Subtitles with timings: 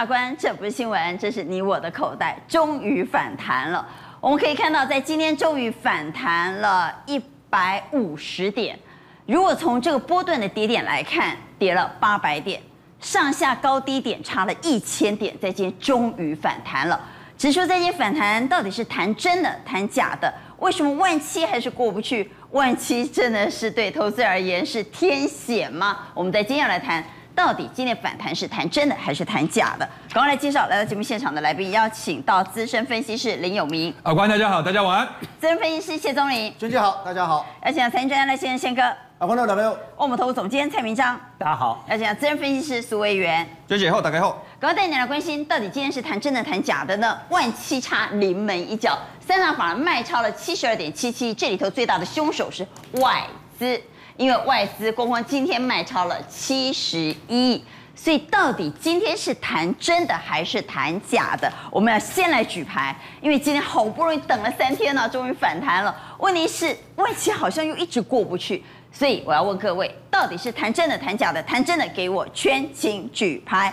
[0.00, 3.86] 大官，这不是新闻，这是你我的口袋，终于反弹了。
[4.18, 8.78] 我们可以看到，在今天终于反弹了一百五十点。
[9.26, 12.62] 如果从这个波段的跌点来看，跌了八百点，
[12.98, 16.98] 上下高低点差了一千点，在今天终于反弹了。
[17.36, 20.32] 指数在今天反弹，到底是弹真的，弹假的？
[20.60, 22.30] 为什么万七还是过不去？
[22.52, 25.98] 万七真的是对投资而言是天险吗？
[26.14, 27.04] 我们在今天要来谈。
[27.34, 29.88] 到底今天反弹是谈真的还是谈假的？
[30.12, 33.94] 赶快来介绍来到节目现场的来宾，邀请到资深分析师林有明。
[34.02, 35.08] 阿关大家好，大家晚安。
[35.40, 37.46] 资深分析师谢宗林，娟姐好，大家好。
[37.64, 38.82] 邀请到财经专家赖先生宪哥。
[39.18, 39.76] 阿关大家好。
[39.98, 41.84] 万宝投资总监蔡明章，大家好。
[41.88, 43.46] 邀请到资深分析师苏维元。
[43.68, 44.42] 娟姐好，大家好。
[44.58, 47.18] 赶快带你来关心，到底今天是谈真的谈假的呢？
[47.30, 53.22] 万七差临门一脚，三大法人卖超了七十二点七七，这里头最大的凶手是外
[53.58, 53.80] 资，
[54.20, 57.64] 因为外资光光今天卖超了七十一。
[57.94, 61.50] 所以到底今天是谈真的还是谈假的？
[61.70, 65.94] 我们要先来举牌，因为今天好不容易等了三天呢，终于反弹了。
[66.18, 71.42] 问题是外企好像又一直过不去，所以我要问各位，到底是谈真的谈假的？
[71.42, 73.72] 谈真的给我圈，请举牌。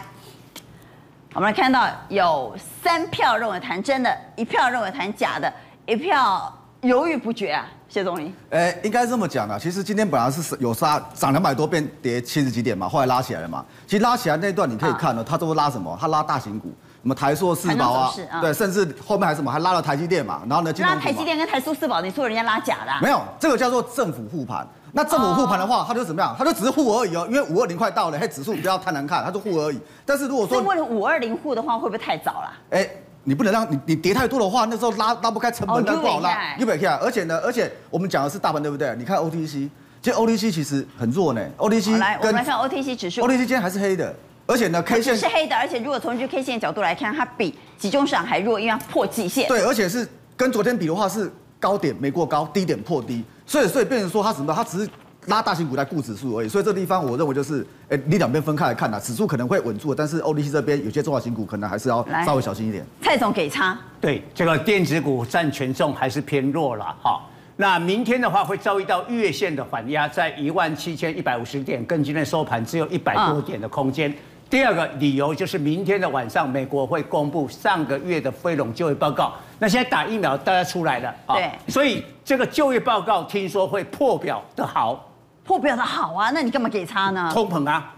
[1.33, 5.53] 我们来看到有三票认为谈真的，一票认为谈假的，
[5.85, 7.65] 一票犹豫不决啊。
[7.89, 9.57] 谢总理，哎，应该这么讲啊。
[9.57, 13.63] 其实今天本来是有杀涨两百多，变跌七十几点嘛，后来拉起来了嘛。
[13.87, 15.97] 其实拉起来那段你可以看呢，它都拉什么？
[15.99, 16.67] 它拉大型股，
[17.01, 20.41] 什么台塑四宝啊，对，甚至后面还什么还拉了台积电嘛。
[20.49, 22.91] 然后呢，拉台积电跟台塑四宝，你说人家拉假的？
[23.01, 24.67] 没有，这个叫做政府护盘。
[24.91, 26.35] 那政府护盘的话，它就怎么样？
[26.37, 29.79] 它就只是护而已哦，因为五二零快到了，嘿，指数不要太难看，它就护而已。
[30.05, 32.53] 但是如果说为了五二零护的话，会不会太早了？
[32.71, 32.89] 哎。
[33.27, 36.55] 你不能让你你跌太多的话，那时候拉拉不开成本，那不好拉。
[36.57, 38.95] 又没看，而且呢，而且我们讲的是大盘，对不对？
[38.97, 39.69] 你看 OTC，
[40.01, 41.41] 其实 OTC 其实很弱呢。
[41.57, 43.21] OTC 来，我们来看 OTC 指数。
[43.23, 49.45] OTC 今天还是黑的，而且呢，K 线是黑的，而且如果从这 K 线的角度来看，它比集中市场还弱，因为它破季线。
[49.49, 50.07] 对，而且是
[50.37, 54.53] 跟昨天比的话，是高点没过高，低点破低，所以所以变成说它什么？
[54.55, 54.89] 它只是。
[55.27, 62.85] 拉大型股来顾指数而已，所以这地方我认为就是，哎，你两边分开来看呐，指数可能会稳住，但是 OTC 这边有些中小型股可能还是要稍微小心一点。
[63.01, 67.21] 蔡总给差，对这个电子股占权重还是偏弱了哈。
[67.57, 74.13] 那明天的话会遭遇到月线的反压，在一万七千一百五十点，跟今天收盘只有一百多点的空间。
[74.49, 79.33] 第二个理由就是明天的晚上，美国会公布上个月的非农就业报告。
[79.59, 85.03] 那现在打疫苗大家出来了，对，所以这个就业报告听说会破表的好。
[85.47, 87.31] 破表的好啊，那你干嘛给他呢？
[87.33, 87.93] 通膨啊，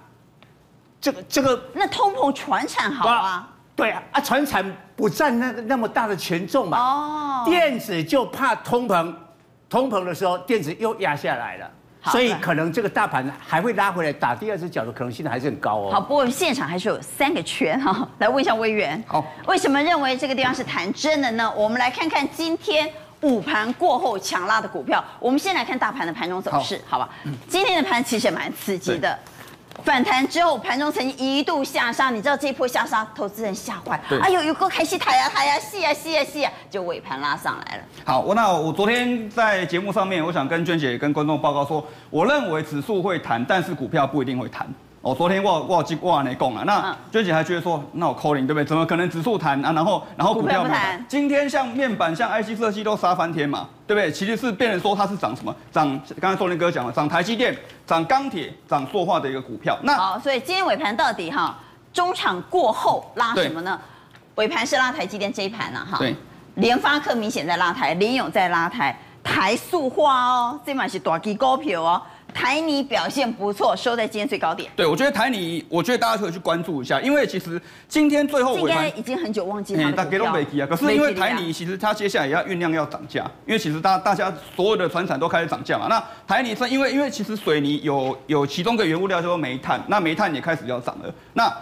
[1.01, 3.49] 这个这个，那通膨船产好啊？
[3.75, 4.63] 对啊，啊船产
[4.95, 6.77] 不占那那么大的权重嘛。
[6.77, 7.43] 哦。
[7.45, 9.11] 电子就怕通膨，
[9.67, 11.71] 通膨的时候电子又压下来了，
[12.11, 15.91] 所以可能这个大盘还会拉回来打第二只脚的可能性还是很高哦。
[15.91, 19.03] 好，不过现场还是有三个圈哈， 来问一下委员。
[19.07, 21.51] 好，为什么认为这个地方是弹真的呢？
[21.57, 22.87] 我们来看看今天。
[23.21, 27.09] 午盘过后强拉的股票，我们先来看大盘的盘中走势，好，好吧？
[27.47, 29.17] 今天的盘其实也蛮刺激的，
[29.83, 37.83] 反弹之后盘中曾经一度下杀，你知道这一波下杀，投资人吓坏，哎呦，有个开戏台呀抬呀，戏呀戏呀戏呀，就尾盘拉上来了。
[38.05, 44.65] 好，我那我昨天在节目上面，我想跟娟姐跟观众报告说，我认为指数会弹，但是股票不一定会弹。
[45.01, 48.65] 哦，昨天我我记我来讲啊，那娟姐还觉得说，那我扣零对不对？
[48.65, 49.71] 怎么可能指数弹啊？
[49.71, 51.03] 然后然后股票不弹？
[51.07, 54.11] 今天像面板、像 IC 设计都杀翻天嘛，对不对？
[54.11, 55.55] 其实是变成说它是涨什么？
[55.71, 55.87] 涨
[56.19, 59.77] 刚才宋林哥讲了，涨台积电、涨钢铁、涨塑化的一个股票。
[59.83, 61.57] 那好，所以今天尾盘到底哈，
[61.93, 63.79] 中场过后拉什么呢？
[64.35, 65.97] 尾盘是拉台积电这一盘呢哈。
[65.97, 66.13] 对。
[66.55, 72.01] 联发科明显在拉台，联勇在拉台，台塑化哦，这嘛是大基股票哦。
[72.33, 74.71] 台泥表现不错，收在今天最高点。
[74.75, 80.67] 对，我觉得台泥，我觉得大家可以去关注一下，因为其实今天最后尾盘已经很久忘记它了。
[80.67, 85.87] 可是因为台泥其实它接下来也要酝酿要涨价，因为其实大大家所有的船产都开始涨价嘛。
[85.87, 91.53] 那台泥是因为因为其实水泥有有其中一个原物料叫做煤炭，那煤炭也开始要涨了，那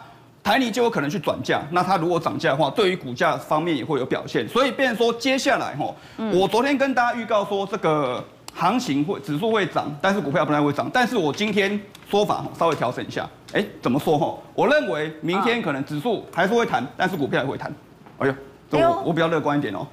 [0.43, 1.61] 台泥就有可能去转价。
[1.71, 4.47] 那它如果涨价的话，对于股价方面也会有表现。
[4.47, 5.93] 所以变成说接下来哈，
[6.31, 8.23] 我昨天跟大家预告说这个。
[8.57, 10.89] 行情会指数会涨，但是股票不太会涨。
[10.91, 14.35] 但是我今天说法稍微调整一下，哎，怎么说哈？
[14.55, 17.71] 我认为明天可能指数还是会弹，但是股票也会弹。
[18.17, 18.33] 哎呦，
[18.67, 19.85] 这我我比较乐观一点哦，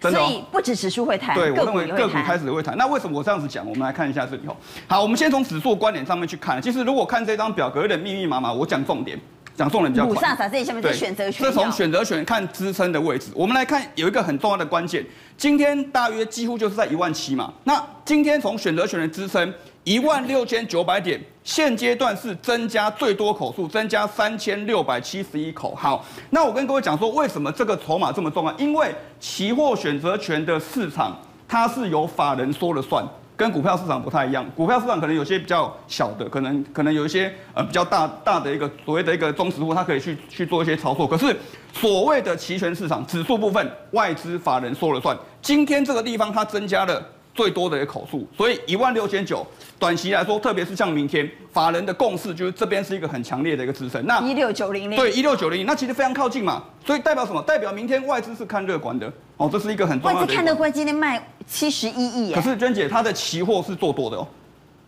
[0.00, 0.18] 真的。
[0.18, 2.74] 所以不止指数会弹，对，我认为个股开始会弹。
[2.78, 3.68] 那为什么我这样子讲？
[3.68, 4.56] 我们来看一下这里哦。
[4.88, 6.60] 好，我们先从指数观点上面去看。
[6.62, 9.20] 其实如果看这张表格有点密密麻麻，我讲重点。
[9.56, 10.36] 讲重点比较快。
[10.36, 11.44] 上这下面是选择权。
[11.44, 15.04] 这从选择权看支撑的位置，我们来看有一个很重要的关键，
[15.36, 17.52] 今天大约几乎就是在一万七嘛。
[17.64, 19.52] 那今天从选择权的支撑
[19.84, 25.74] 一万六千九百点，现阶段是增加最多口数，增加三千六百七十一口。
[25.74, 28.52] 好，那我跟各位讲说，为什么这个筹码这么重要？
[28.58, 31.16] 因为期货选择权的市场，
[31.48, 33.02] 它是由法人说了算。
[33.36, 41.06] 跟股票市场不太一样，股票市场可能有些比较小的，可能可能有一些呃比较大大的一个所谓的一个中实户，他可以去去做一些操作。
[41.06, 41.36] 可是
[41.72, 45.16] 所谓的期权市场指数部分，外资法人说了算。
[45.42, 47.00] 今天这个地方它增加了
[47.36, 49.46] 最多的一个口数，所以一万六千九，
[49.78, 54.04] 短期来说，特别是像明天法人的共识，就是这边是一个很强烈的一个支撑。
[54.06, 57.42] 那一六九零零对一六九零零，那其实非常靠近嘛，所以代表什么？
[57.42, 60.22] 代表明天外资是看乐观的哦，这是一个很重要的。
[60.22, 62.32] 外资看乐观，今天卖七十一亿。
[62.32, 64.26] 可是娟姐，她的期货是做多的哦，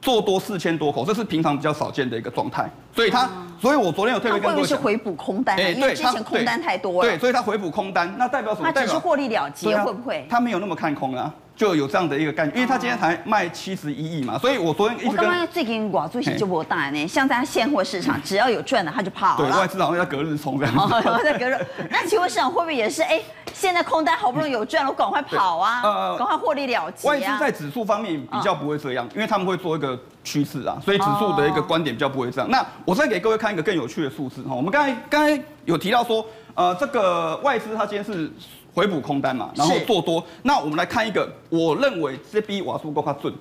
[0.00, 2.70] 做多四千多口，这是平常比较少见的一个状态。
[2.96, 7.08] 所以它，嗯、所以我昨天有特别跟各位讲，是回补空单，欸、因为之前空单太多了。
[7.08, 8.72] 对，对，所以它回补空单，那代表什么？
[8.72, 10.26] 它只是获利了结，会不会？
[10.30, 11.32] 它没有那么看空啊。
[11.58, 19.50] 就有这样的一个概念，因为他今天才卖七十一亿嘛，所以我昨天一直跟我刚刚最近寡最就不大呢，像在现货市场，只要有赚的他就跑了。
[19.50, 21.24] 对，外资好像在隔日冲这样子。
[21.24, 23.02] 在隔日，那期货市场会不会也是？
[23.02, 23.20] 哎，
[23.52, 25.82] 现在空单好不容易有赚了，我赶快跑啊，
[26.16, 27.08] 赶快获利了结。
[27.08, 32.48] 外资在指数方面比较不会这样，因为他们会做一个趋势啊，所以指数的一个观点比较不会这样。
[32.48, 38.30] 那我再给各位看一个更有趣的数字哈，我们刚才刚才有提到说，呃，这个外资它今天是。
[38.78, 40.24] 回补空单嘛，然后做多。
[40.44, 43.34] 那我们来看一个，我认为这比瓦数够它准。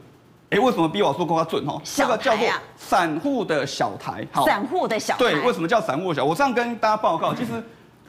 [0.49, 1.63] 哎，为什么比瓦数够它准？
[1.63, 4.25] 哈，这个叫做散户的小台。
[4.31, 5.19] 好，散户的小台。
[5.19, 6.25] 对，为什么叫散户小？
[6.25, 7.51] 我这样跟大家报告，其实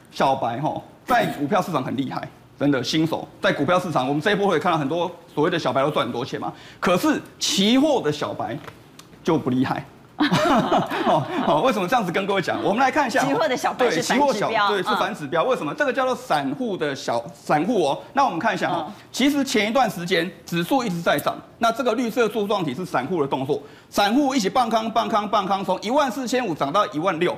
[0.09, 2.27] 小白哈在股票市场很厉害，
[2.59, 6.51] 真的新手在股票市场，我们这一波会看到很多所谓的小白都赚很多钱嘛。
[6.79, 8.57] 可是期货的小白
[9.23, 9.85] 就不厉害。
[10.19, 12.61] 好 好，为什么这样子跟各位讲？
[12.61, 15.43] 我们来看一下期货的小白是反指标，对，是反指标。
[15.45, 15.73] 为什么？
[15.73, 17.97] 这个叫做散户的小散户哦。
[18.13, 27.37] 那我们看一下哦，其实前一段时间指数一直在涨，那这个绿色柱状体是散户的动作，散户一起棒康棒康棒康，从一万四千五涨到一万六，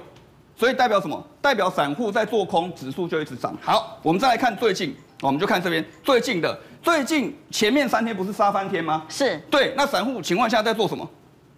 [0.56, 1.24] 所以代表什么？
[1.40, 3.56] 代表散户在做空，指数就一直涨。
[3.62, 9.04] 好，我们再来看最近，我们就看这边最近的，最近前面三天不是杀翻天吗？
[9.08, 9.74] 是对。
[9.78, 11.08] 那散户情况下在做什么？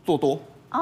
[0.06, 0.38] 做多。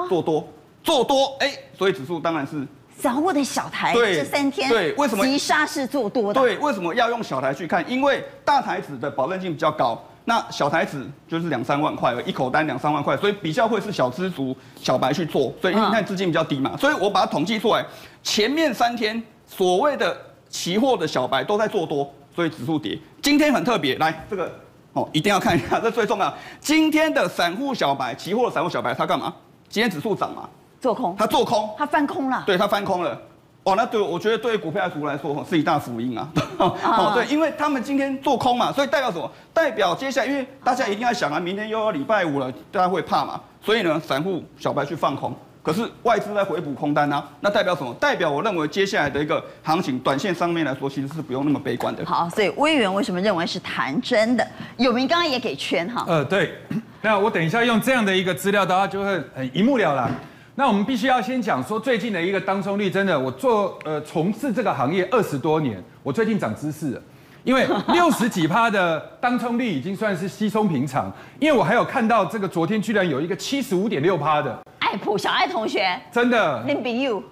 [0.08, 0.48] 做多，
[0.84, 2.66] 做多，哎，所以指数当然是
[2.98, 3.94] 散户的小台。
[3.94, 6.40] 对，这三天对，为什么急杀是做多的？
[6.40, 7.84] 对，为什么要用小台去看？
[7.90, 16.78] 因为大台子的保证金比较高，那小台子就是两三万块，一口单两三万块，所以比较会是小资族、小白去做，所以你看资金比较低嘛。
[16.78, 17.86] 所以我把它统计出来，
[18.22, 20.16] 前面三天所谓的
[20.50, 22.98] 期货的小白都在做多，所以指数跌。
[23.22, 24.52] 今天很特别，来这个
[24.94, 26.32] 哦，一定要看一下，这最重要。
[26.60, 29.34] 今天的散户小白，期货的散户小白，他干嘛？
[29.72, 30.48] 今天指数涨嘛？
[30.80, 32.44] 做空，他做空，他翻空了。
[32.46, 33.20] 对，他翻空了。
[33.64, 36.28] 哦，那对我觉得对股票族来说是一大福音 啊。
[36.58, 39.32] 哦，对，因为他们今天做空嘛，所以代表什么？
[39.54, 43.40] 代表接下来，因为大家一定要想啊，明天又要礼拜五了，大家会怕嘛。
[43.64, 45.32] 所以呢，散户小白去放空，
[45.62, 47.24] 可是外资在回补空单啊。
[47.42, 47.94] 那代表什么？
[48.00, 52.04] 代表我认为接下来的一个行情，短线上面来说其实是不用那么悲观的。
[52.04, 54.46] 好，所以威元为什么认为是弹真的？
[54.78, 56.04] 有明刚刚也给圈哈。
[56.08, 56.60] 呃，对。
[57.04, 60.12] 那我等一下用这样的一个资料，大家就会很一目了然。
[60.54, 67.02] 那我们必须要先讲说，最近的一个当冲率，真的，我做呃从事这个行业二十多年，我最近长知识了，
[67.44, 74.60] 因为六十几趴的当冲率已经算是稀松平常，因为我还有看到这个昨天居然有一个七十五点六趴的。
[74.92, 77.24] 爱普小爱同学，真的，林炳佑，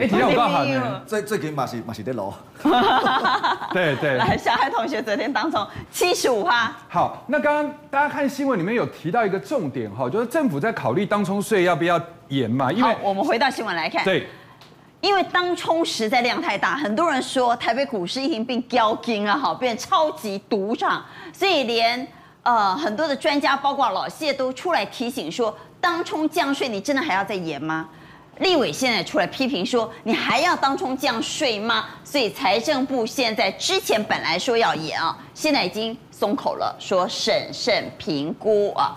[0.00, 2.32] 哎，今天我刚好呢，最最近嘛是嘛是在楼，
[3.70, 6.74] 对对，来小爱同学昨天当中七十五趴。
[6.88, 12.72] 好，那刚刚大家看新闻里面有提到一个重点哈，就是政府在考虑当冲税要不要延嘛？
[12.72, 14.26] 因为我们回到新闻来看，对，
[15.02, 22.08] 因为当冲实在量太大，很多人说台北股市已经变标金了哈，变超级赌场，所以连
[22.42, 25.54] 呃很多的专家，包括老谢都出来提醒说。
[25.82, 27.88] 当冲降税，你真的还要再延吗？
[28.38, 31.86] 立委现在出来批评说，你还要当冲降税吗？
[32.04, 38.96] 所以财政部现在之前本来说要延啊，现在已经松口了，说审慎评估啊，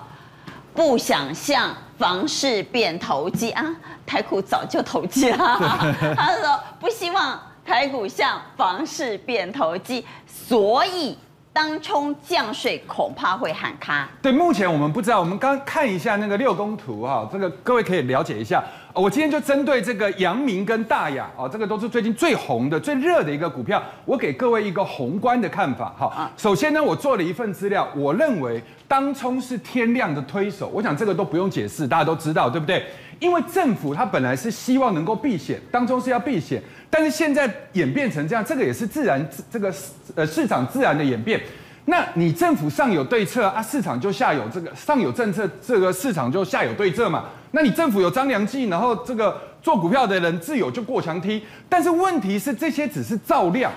[0.74, 3.66] 不想像房市变投机啊，
[4.06, 5.38] 台股早就投机了。
[6.16, 11.18] 他说不希望台股像房市变投机，所以。
[11.56, 14.10] 当冲降税恐怕会喊卡。
[14.22, 15.22] 对，目前我们不知道。
[15.22, 18.62] 我们刚看一下那个六宫图哈，这个各位可以了解一下。
[18.94, 26.30] 我今天就针对这个阳明跟大雅啊，这个都是最近最红的、最热的一个股票，我给各位一个宏观的看法哈。
[26.36, 30.70] 首先呢，我做了一份资料，我认为当冲是天量的推手。
[30.74, 32.86] 我想这个都不用解释，大家都知道，对不对？
[33.20, 36.62] 因为政府它本来是希望能够避险，当中是要避险。
[36.90, 41.42] 但是现在演变成这样，这个也是自然这个市呃市场自然的演变。
[41.86, 47.26] 那你政府上有对策啊，市场就下有这个上有政策，这个市场就下有对策嘛。
[47.52, 51.44] 那你政府有张良计，然后这个做股票的人自有就过墙梯。
[51.70, 53.72] 但是问题是这些只是照亮，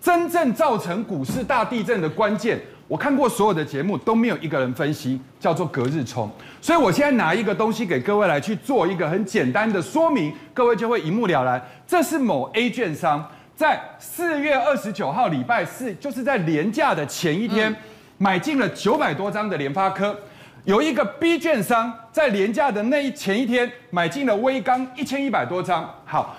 [0.00, 6.30] 真正造成股市大地震的关键，我看过所有的节目都没有一个人分析，叫做隔日冲。
[6.60, 11.60] 所以我现在拿一个东西给各位来去做一个很简单的说明，各位就会一目了然。
[11.86, 13.26] 这是某 A 券商。
[13.56, 17.72] 在四月二十九号礼拜四，就是在连假的前一天，
[18.18, 20.18] 买进了九百多张的联发科。
[20.64, 25.88] 有一个 B 券商在连假的那一前一天买进了威刚一千一百多张。
[26.04, 26.34] 好，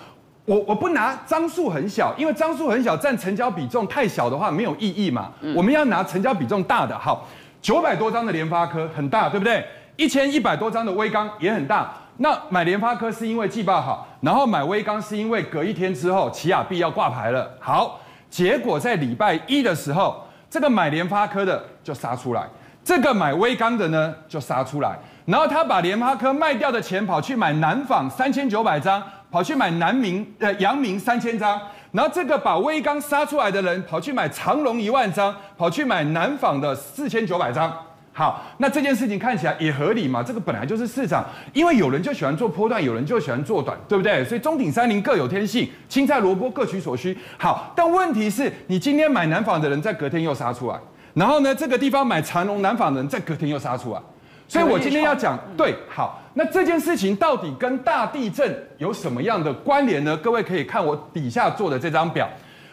[0.46, 5.32] 我我不拿张数很小，因为张数很小占成交比重太小的话没有意义嘛。
[5.56, 6.98] 我们要拿成交比重大的。
[6.98, 7.28] 好，
[7.62, 9.66] 九百多张的联发科很大，对不对？
[9.96, 11.92] 一千一百多张的微刚也很大。
[12.18, 17.50] 那买联发科是因为季报好，然后买微刚是因为隔一天之后奇亚币要挂牌了。
[17.60, 18.00] 好，
[18.30, 22.48] 结果在礼拜一的时候，这个买联发科的就杀出来，
[22.84, 29.02] 这个买微刚的呢就杀出来，然后他把联发科卖掉的钱跑去买南纺三千九百张，
[29.36, 31.60] 跑去买南明呃阳明三千张，
[31.92, 37.70] 然后这个把威刚杀出来的人跑去买长隆一万张，跑去买南纺的四千九百张。
[38.14, 40.24] 好，那这件事情看起来也合理嘛？
[40.24, 44.24] 这个本来就是市场，因为有人就喜欢做波段，有人就喜欢做短，对不对？
[44.24, 47.18] 所以中鼎三菱各有天性，青菜萝卜各取所需。
[47.38, 50.80] 好，但问题是你今天买南纺的人在隔天又杀出来，
[51.14, 54.00] 然后呢，这个地方买长隆南纺的人在隔天又杀出来，
[54.48, 55.76] 所以我今天要讲对。
[55.90, 60.16] 好，那这件事情到底跟大地震有什么样的关联呢？
[60.18, 62.30] 各位可以看我底下做的这张表，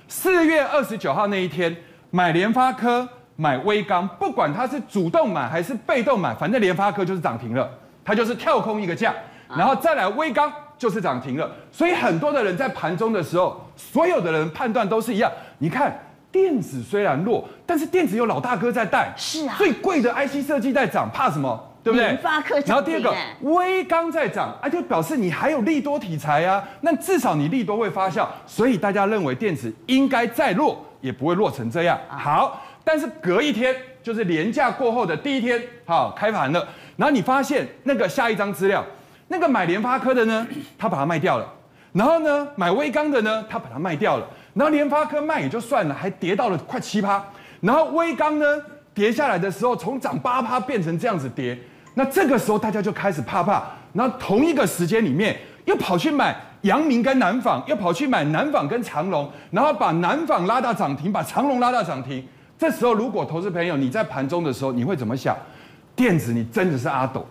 [0.09, 1.76] 四月二十九号那一天
[2.11, 3.09] 买联发科。
[3.35, 7.69] 买微刚，不管它是主动买还是被动买，反正联发科就是涨停了，
[8.05, 9.12] 它就是跳空一个价，
[9.49, 11.50] 然后再来微刚就是涨停了。
[11.73, 15.33] 所以很多的人在盘中的时候，所有的人判断都是一样。
[15.59, 15.99] 你看
[16.32, 21.68] 电子虽然弱，但是电子有老大哥在带，是啊，最贵的 IC 设计在涨，怕什么？
[21.84, 22.06] 对不对？
[22.06, 22.58] 联发科。
[22.60, 31.98] 然后第二个微刚在涨，啊，就表示你还有利多题材啊，那至少你利多会发酵，所以大家认为电子应该再弱也不会弱成这样。
[32.08, 32.60] 好。
[32.84, 33.72] 但是隔一天
[34.02, 38.84] 就是连假过后的第一天，好开盘了，然后你发现那个下一张资料，
[39.28, 40.44] 那个买联发科的呢，
[40.76, 41.48] 他把它卖掉了，
[41.92, 47.23] 然后呢买微刚的呢，他把它卖掉了，然后联发科卖也就算了，还跌到了快七趴，
[47.61, 48.44] 然后威刚呢
[48.92, 51.59] 跌下来的时候，从涨八趴变成这样子跌，
[51.94, 62.26] 那这个时候大家就开始怕怕，然后同一个时间里面又跑去买阳明跟南纺，又跑去买南纺跟长隆，然后把南纺拉到涨停，把长隆拉到涨停。
[62.59, 65.37] 这时候，如果投资朋友你在盘中的时候，你会怎么想？
[65.97, 67.26] 电子你真的是阿斗，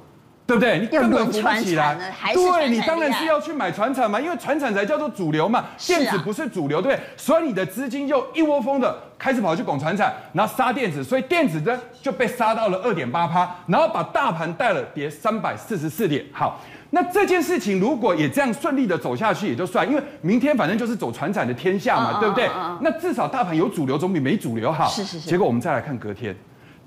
[0.45, 0.79] 对不对？
[0.79, 1.95] 你根本扶不起来。
[2.33, 5.65] 对，你当然是要去买船产嘛，因为船产才叫做主流嘛。
[5.87, 7.03] 电子不是主流，对不对？
[7.15, 16.25] 所以你的资金就一窝蜂的开始跑去拱船产，然后杀电子，所以电子呢就被杀到了二点八趴，然后把大盘带了跌三百四十四点。
[16.33, 16.59] 好。
[16.93, 22.49] 那这件事情如果也这样顺利的走下去也就算，因为明天反正就是走船产的天下嘛，对不对？
[22.81, 24.89] 那至少大盘有主流总比没主流好。
[24.89, 25.29] 是是是。
[25.29, 26.35] 结果我们再来看隔天，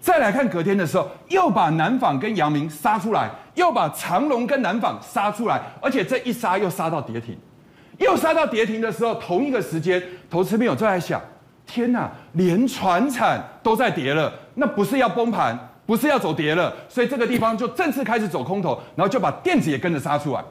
[0.05, 7.35] 再来看隔天的时候，又把南纺跟阳明杀出来，又把长荣跟南纺杀出来，而且这一杀又杀到跌停，
[7.97, 11.19] 又杀到跌停的时候，同一个时间，投资朋友就在想：
[11.65, 15.59] 天哪，连船产都在跌了，那不是要崩盘？
[15.87, 20.45] 不是要走跌了，所以这个地方就正式开始走空头，然后就把电子也跟着杀出来。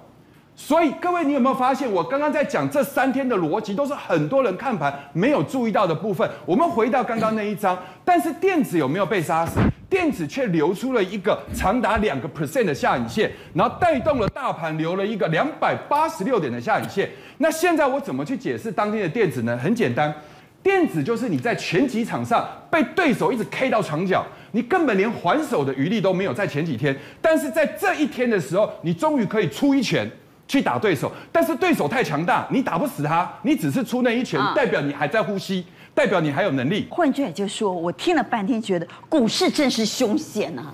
[0.56, 6.30] 所以各位，你有没有发现，我刚刚在讲这三天的逻辑，都是很多人看盘没有注意到的部分。
[6.46, 9.60] 我们回到刚刚那一张，但是电子有没有被杀死？
[9.90, 17.10] 电子却留出了一个长达两个 percent 的下影线，然后带动了大盘留了一个两百八十六点的下影线。
[17.40, 19.58] 那现在我怎么去解释当天的电子呢？
[19.58, 20.14] 很简单。
[20.62, 26.34] 电子就是你在拳击场上被对手一直 K 到床角，你根本连还手的余力都没有。
[26.34, 30.10] 在前几天，但是在这一天的时候，你终于可以出一拳
[30.54, 36.88] 去打对手，但是对手太强大，你打不死他，你只是出那一拳，代表你还在呼吸，代表你还有能力。
[36.92, 40.72] 换句话就说，我听了半天，觉得股市真是凶险啊！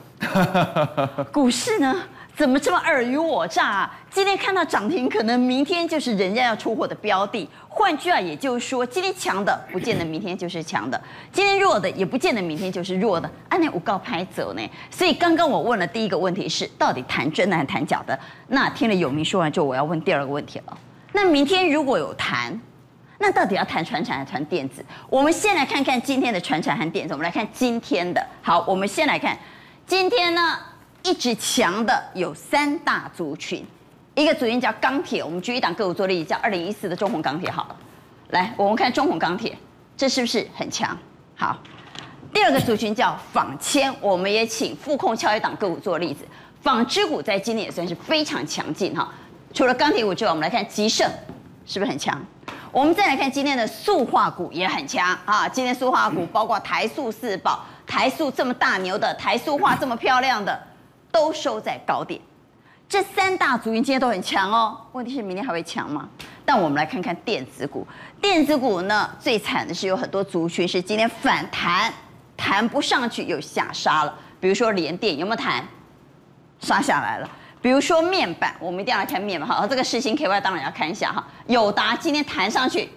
[1.31, 1.95] 股市呢？
[2.39, 3.99] 怎么这么尔虞我诈啊？
[4.09, 7.45] 今天看到涨停，可能明天就是人家要出货的标的。
[7.67, 10.99] 换句话也就是说，今天强的不见得明天就是强的，
[11.33, 13.29] 今天弱的也不见得明天就是弱的。
[13.49, 14.61] 按那五告拍走呢？
[14.89, 18.17] 所以刚刚我问了第一个问题是，到底谈真的还是谈假的？
[18.47, 20.77] 那听了有明说完之后，我要问第二个问题了。
[21.11, 22.57] 那明天如果有谈，
[23.17, 24.81] 那到底要谈传产还是谈电子？
[25.09, 27.13] 我们先来看看今天的传产和电子。
[27.13, 28.25] 我们来看今天的。
[28.41, 29.37] 好，我们先来看
[29.85, 30.57] 今天呢。
[31.03, 33.65] 一直强的有三大族群，
[34.15, 37.49] 一个族群叫钢铁，我们举一档个股做例子，叫二零一四的中鸿钢铁。
[37.49, 37.75] 好了，
[38.29, 39.57] 来我们看中鸿钢铁，
[39.95, 40.97] 这是不是很强？
[41.35, 41.57] 好，
[42.33, 46.25] 第二个族群叫纺纤，我们也请富控敲一档个股做例子。
[46.61, 49.09] 纺织股在今年也算是非常强劲哈。
[49.53, 51.09] 除了钢铁股之外，我们来看吉盛
[51.65, 52.21] 是不是很强？
[52.71, 55.47] 我们再来看今天的塑化股也很强啊。
[55.47, 60.61] 今天塑化股包括台塑四宝、台塑这么大牛的，台塑化这么漂亮的，
[61.11, 62.19] 都收在高点。
[62.87, 64.77] 这三大族群今天都很强哦。
[64.93, 66.09] 问题是明天还会强吗？
[66.43, 67.87] 但我们来看看电子股，
[68.19, 71.93] 电子股呢最惨的是有很多族群是今天反弹。
[72.41, 75.61] 弹不上去又下杀了，比如说联电有没有弹？
[76.61, 77.29] 杀下来了。
[77.61, 81.27] 比如说面板，我们一定要来看面板哈，这个世芯 KY 当然要看一下哈。
[81.47, 82.89] 友达今天弹上去，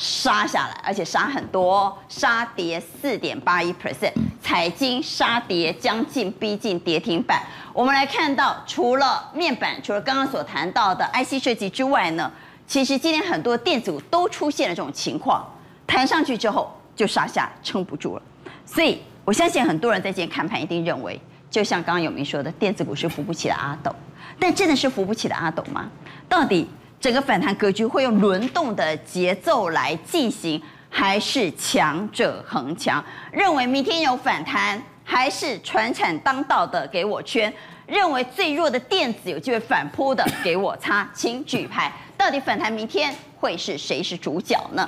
[0.00, 7.42] 杀下来，而且杀很多，杀跌四点八一 percent，彩晶杀跌将近逼近跌停板。
[7.74, 12.32] 我们来看到，除了面板，除了刚刚所谈到的 IC 设计之外呢，
[12.66, 15.46] 其实今天很多电子股都出现了这种情况，
[15.86, 18.22] 弹上去之后就杀下，撑不住了。
[18.64, 23.94] 所以，我相信很多人在今天看盘一定认为，就像刚刚有明说的，电子股是扶不起的阿斗，
[24.38, 25.90] 但真的是扶不起的阿斗吗？
[26.26, 26.66] 到底
[27.00, 33.02] 整个反弹格局会用轮动的节奏来进行，还是强者恒强？
[33.32, 37.50] 认为明天有反弹，还是传产当道的给我圈？
[37.86, 41.90] 认为最弱的电子有机会反扑的给我擦，请举牌。
[42.18, 44.86] 到底反弹明天会是谁是主角呢？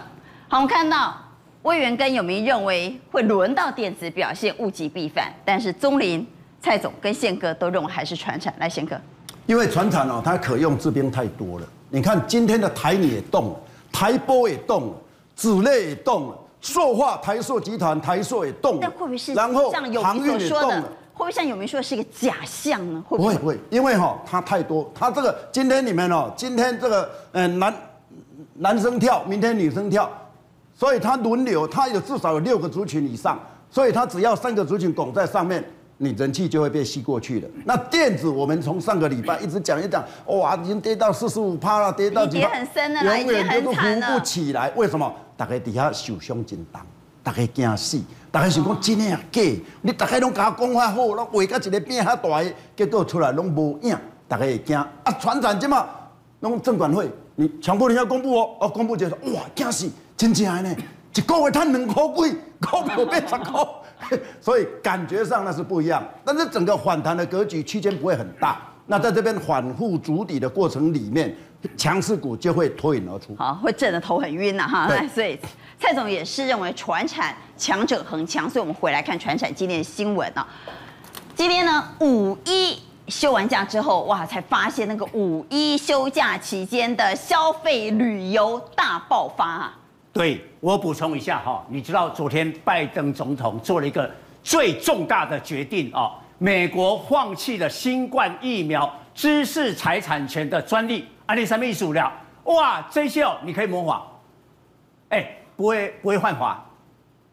[0.49, 1.17] 好，我们看到。
[1.63, 6.27] 魏源跟有明认为会轮到电子表现物极必反，但是宗霖、
[6.61, 8.53] 蔡总跟宪哥都认为还是传产。
[8.59, 9.01] 来，宪哥，
[9.47, 11.67] 因为传产哦，它可用之兵太多了。
[11.93, 13.57] 你看今天的台泥也动了，
[13.93, 14.95] 台玻也动了，
[15.37, 18.79] 子类也动了，塑化台塑集团台塑也动了。
[18.81, 19.53] 但会不会是像
[19.93, 20.83] 有明所说的？
[21.13, 23.05] 会不会像有明说的是一个假象呢？
[23.07, 23.37] 会不会？
[23.37, 27.75] 不会，因为哈、哦，它太多，它这个今天你们哦，今天这个嗯男
[28.55, 30.11] 男生跳，明天女生跳。
[30.75, 33.39] 所以它轮流，它有至少有六个族群以上，
[33.71, 35.63] 所以它只要三个族群拱在上面，
[36.03, 37.49] 你人气就会被吸过去了。
[37.65, 43.79] 那电子，我们从上个礼拜一直讲一讲，哇，已经跌到四十五趴了，跌到几趴，很深了，永远都扶
[44.13, 44.69] 不起来。
[44.75, 45.15] 为什么？
[45.37, 46.81] 大家底下受伤真重，
[47.23, 48.01] 大家惊死，
[48.33, 49.41] 大家想讲真的啊假？
[49.83, 54.77] 你大家拢甲我讲话好，拢画甲一个变较大的，结果出来拢无影，大家会惊。
[54.77, 55.89] 啊，传产这么，
[56.41, 59.89] 拢证管会，你强迫人家公布哦，哦，公布就说哇，惊死！
[60.17, 60.77] 真正的呢，
[61.15, 63.65] 一个月赚两块几，股票变十块，
[64.41, 66.03] 所以感觉上那是不一样。
[66.25, 68.61] 但是整个反弹的格局区间不会很大。
[68.87, 71.35] 那在这边反复筑底的过程里面，
[71.77, 73.35] 强势股就会脱颖而出。
[73.37, 74.89] 好，会震得头很晕呐哈。
[74.89, 75.39] 对 所以
[75.79, 80.47] 蔡总也是认为传产强者恒强，所以我们回来看传产今天的新闻啊。
[81.35, 89.79] 今天呢，五一休完假之后，哇，才发现那个五一休假期间的消费旅游大爆发啊。
[90.13, 94.11] 对，我补充一下哈，你知道昨天拜登总统做了一个
[94.43, 102.13] 最重大的决定啊，美国放弃了新冠疫苗知识财产权的专利，啊，你什么意思了？
[102.45, 104.03] 哇，这些哦，你可以模仿，
[105.09, 106.63] 哎，不会不会犯法，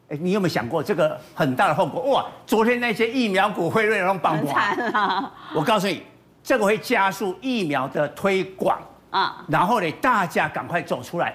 [0.08, 2.00] 哎，你有没有想过这个很大的后果？
[2.10, 6.02] 哇，昨天那些疫苗股辉瑞那种崩盘，我告诉你，
[6.42, 11.34] 这个会加速疫苗的推广啊，然后呢，大家赶快走出来。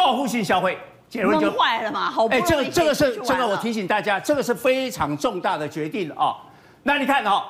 [0.00, 0.78] 报复性消费，
[1.10, 2.10] 结论就坏了嘛？
[2.10, 6.34] 好不哎，这个这个是这个，我提醒大家，这个是非常重大的决定哦。
[6.84, 7.42] 那你看哦，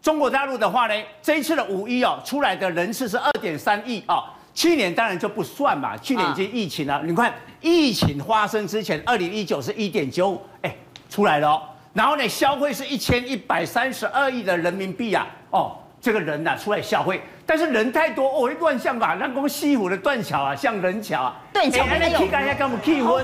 [0.00, 4.22] 中国大陆的话呢，这一次的五一哦，出来的人次是二点三亿哦。
[4.54, 7.02] 去年当然就不算嘛，去年已经疫情了。
[7.02, 10.72] 你看疫情发生之前，二零一九是一点九五，哎，
[11.10, 11.62] 出来了哦。
[11.92, 15.76] 然后呢，消费是一千一百三十二亿的人民币啊，哦。
[15.98, 22.24] 这个人呐、啊、出来消费，但是人太多，哦，乱象吧，让公西湖的断桥啊，像人桥啊，断桥还有，好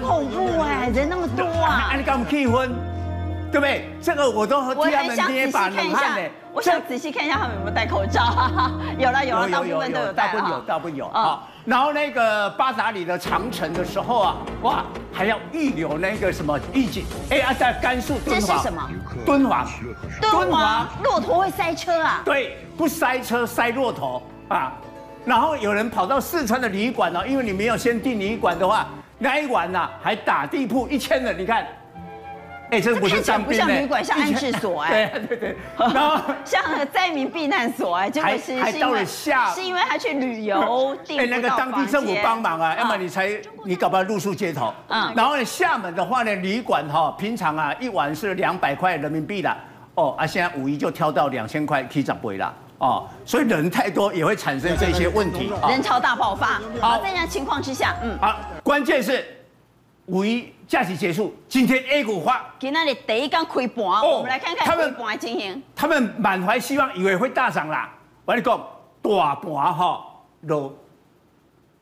[0.01, 2.71] 恐怖哎，人那么多啊，你干嘛气昏？
[3.51, 3.91] 对不对？
[4.01, 6.31] 这个我都和替他们捏把冷汗呢。
[6.55, 8.51] 我想仔细看一下他们有没有戴口罩。
[8.97, 11.43] 有了有了，大部分都有戴大部分有，大部分有啊。
[11.67, 17.05] 然后那个八达里的长城的时候啊，哇，还要预留那个什么预警。
[17.29, 18.41] 哎啊，在甘肃敦煌。
[18.41, 18.89] 这是什么？
[19.27, 19.69] 敦煌。
[20.23, 20.89] 敦煌。
[21.03, 22.23] 骆驼会塞车啊？
[22.25, 24.73] 对，不塞车塞骆驼啊。
[25.25, 28.87] 然后有人跑到四川的旅馆呢，因为你没有先订旅馆的话，
[29.19, 31.67] 那一晚呐还打地铺一千人，你看。
[32.73, 35.05] 哎，这不是当兵，不像旅馆，像安置所哎。
[35.29, 35.57] 对对对，
[35.93, 43.29] 然后像灾民避难所哎，结果是还到了下，是因为他去旅游， 哎，那个当地政府帮忙啊，要么你才
[43.67, 44.73] 你搞不好露宿街头。
[44.89, 49.55] 嗯，然后呢，厦门的话呢，旅馆哈，平常啊一晚是两百块人民币的，
[49.95, 56.61] 哦啊，现在五一就挑到两千块，可以涨回了哦，所以人太多也会产生这些问题，人潮大爆发。
[56.81, 59.25] 好，在这样情况之下，嗯，好，关键是。
[60.07, 65.63] 五一假期结束，今天 A 股发，今天的第一刚开盘，哦、我们来看看开盘的情形。
[65.77, 67.89] 他们满怀希望，以为会大涨啦。
[68.25, 68.59] 我跟你讲，
[69.01, 70.05] 大盘哈
[70.47, 70.77] 都，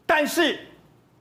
[0.05, 0.61] 但是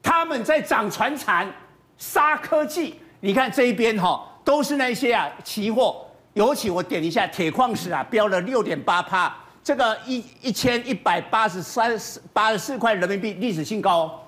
[0.02, 1.50] 他们在涨船产、
[1.96, 3.00] 杀科技。
[3.20, 9.34] 你看这一边哈，都是那些啊期货，尤其我点一下铁矿石啊，飙了六点八趴，
[9.70, 11.96] 这个一一千一百八十三
[12.32, 14.20] 八十四块人民币历史新高，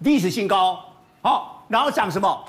[0.00, 0.84] 历史新高，
[1.22, 1.64] 好。
[1.68, 2.44] 然后涨什么？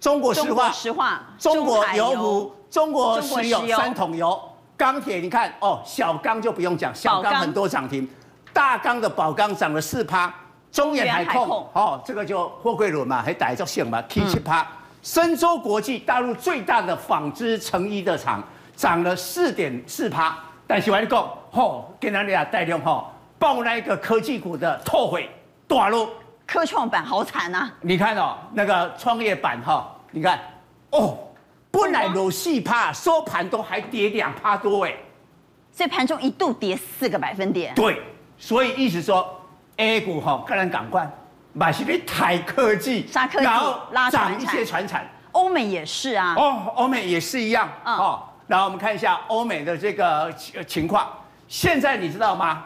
[0.00, 4.40] 中国石化、石化、中国油服、中国石油、三桶油、
[4.78, 5.18] 钢铁。
[5.18, 8.08] 你看哦，小钢就不用讲，小钢很多涨停，
[8.54, 10.34] 大钢的宝钢涨了四趴，
[10.70, 11.68] 中远海控。
[11.74, 14.66] 哦，这个就货柜轮嘛，还带着线嘛，T 七趴。
[15.02, 18.42] 深州国际大陆最大的纺织成衣的厂
[18.74, 25.30] 涨了四点四趴，但是我跟你讲，哦，跟咱俩带动吼，爆那个科技股的拓回
[25.68, 26.08] 大陆。
[26.46, 27.70] 科创板好惨呐！
[27.80, 30.38] 你看哦，那个创业板哈，你看
[30.90, 31.16] 哦，
[31.70, 34.94] 本来有四趴，收盘都还跌两趴多哎，
[35.70, 37.74] 所以盘中一度跌四个百分点。
[37.74, 38.02] 对，
[38.36, 39.40] 所以意思说
[39.76, 41.10] A 股哈，个人赶快
[41.52, 45.06] 买些台科技，杀科技，然后拉涨一些船产。
[45.32, 47.68] 欧美也是啊，哦，欧美也是一样。
[47.84, 50.30] 嗯、哦，然后我们看一下欧美的这个
[50.66, 51.08] 情况。
[51.52, 52.64] 现在你知道吗？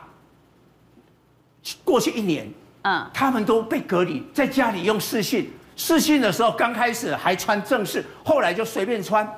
[1.83, 2.49] 过去一年。
[2.83, 5.53] 嗯，他们都被隔离，在家里用视讯。
[5.75, 9.29] 视讯的时候，刚开始还穿正式，后来就随便穿，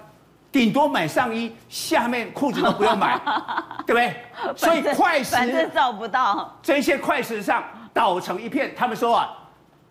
[0.53, 3.19] 顶多买上衣，下面裤子都不用买，
[3.87, 4.55] 对不对？
[4.55, 6.59] 所以快时反正照不到。
[6.63, 8.75] 这些快时尚倒成一片。
[8.77, 9.35] 他们说啊，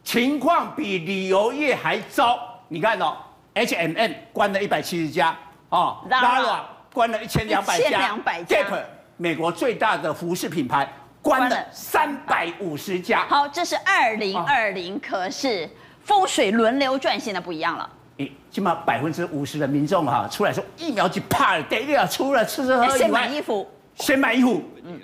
[0.03, 2.37] 情况比旅游业还糟。
[2.67, 3.17] 你看哦
[3.55, 5.35] ，H&M 关了一百七十家，
[5.69, 6.59] 哦，Zara
[6.93, 8.15] 关了一千两百家
[8.45, 8.83] ，Gap
[9.17, 10.87] 美国最大的服饰品牌。
[11.19, 13.25] 关了三百五十家。
[13.27, 15.69] 好，这是二零二零，可是
[16.05, 17.89] 风水轮流转，现在不一样了。
[18.17, 25.01] 诶，起码百分之五十的民众哈出来说疫苗就怕了，得了，出了吃吃喝喝，先买衣服，先买衣服，嗯，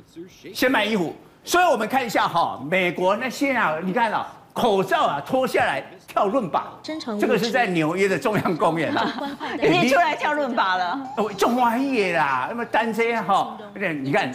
[0.53, 1.13] 先买衣服。
[1.43, 5.83] 所以我们看一下哈，美国那些啊，你看啊，口罩啊脱下来。
[6.05, 6.73] 跳伦巴，
[7.19, 10.99] 这个是在纽约的中央公园啊， 已经出来跳伦巴了。
[11.17, 13.57] 哦，中华夜啦，那么单车哈，
[14.03, 14.31] 你看，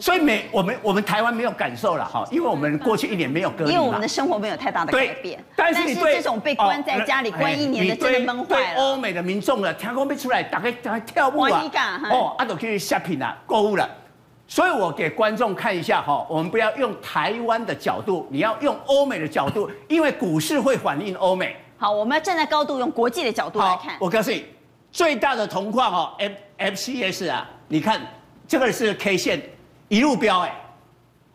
[0.00, 5.42] 所以没我们我们台湾没有感受了哈，因为我们过去一年没有隔离，因为我们的生活没有太大的改变。
[5.56, 8.74] 但是这种被关在家里关一年的，真的闷坏了。
[8.76, 11.60] 对欧美的民众了，天空被出来，大概大概跳舞啊，
[12.12, 13.88] 哦，阿都可以 shopping 啊，购物了。
[14.50, 21.54] 所以我给观众看一下哈，我们不要用台湾的角度，你要用欧美的角度，因为股市会反映欧美。
[21.78, 23.96] 好，我们要站在高度，用国际的角度来看。
[24.00, 24.44] 我告诉你，
[24.90, 28.04] 最大的铜矿哦，F F C S 啊，你看
[28.48, 29.40] 这个是 K 线
[29.86, 30.60] 一路飙哎，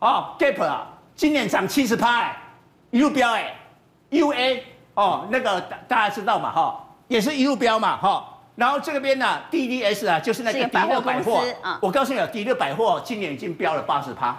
[0.00, 2.36] 哦，Gap 啊，今年涨七十趴哎，
[2.90, 3.50] 一路飙哎
[4.10, 8.35] ，U A 哦，那个大大家知道嘛哈，也是一路飙嘛哈。
[8.56, 11.44] 然后这个边呢，DDS 啊，就是那个迪乐百货。
[11.80, 14.34] 我告诉你啊，迪乐百货今年已经飙了八十趴。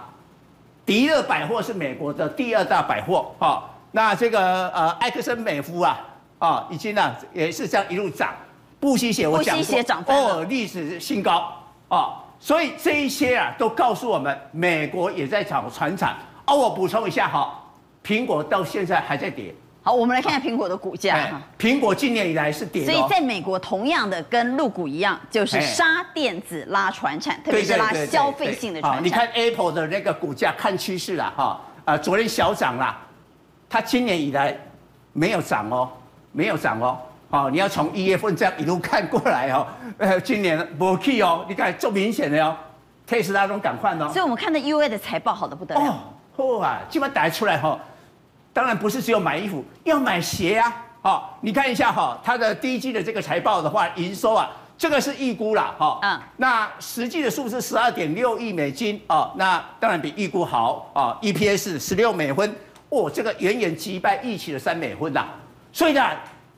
[0.84, 3.64] 迪乐百货是美国的第二大百货啊。
[3.92, 6.00] 那这个呃埃克森美孚啊，
[6.38, 8.34] 啊，已经呢也是这样一路涨。
[8.80, 11.52] 布希鞋我讲过，哦，历史新高
[11.88, 12.24] 啊。
[12.40, 16.16] 所以这一些啊都告诉我们，美国也在涨传产。
[16.46, 17.60] 哦，我补充一下哈，
[18.04, 19.54] 苹果到现在还在跌。
[19.88, 21.40] 好，我们来看看苹果的股价哈。
[21.58, 29.02] 苹果今年以来是跌的，所以在美国同样的跟陆股一样，就是杀电子拉船产，特别是拉消费性的船产。
[29.02, 33.00] 你看 Apple 的那个股价看趋势了哈，啊，昨天小涨啦，
[33.66, 34.54] 它今年以来
[35.14, 35.88] 没有涨哦，
[36.32, 36.98] 没有涨哦，
[37.30, 42.54] 好，你要从一月份这样一路看过来哦， 呃，今年不去哦，你看这明显的哦
[43.08, 44.10] ，Tesla 都赶快哦。
[44.12, 45.98] 所以我们看到 UA 的财报好的不得了，
[46.36, 47.80] 哦，哇，基本打出来哈。
[48.58, 50.84] 当然不是只有买衣服，要买鞋啊！
[51.00, 62.52] 好，你看一下哈，它的第一季的这个财报的话，营收啊，这个是预估啦，哈，嗯，那实际的数字十二点六亿美金啊，那当然比预估好啊，EPS 十六美分，
[62.88, 65.24] 哦，这个远远击败预期的三美分呐，
[65.72, 66.04] 所以呢，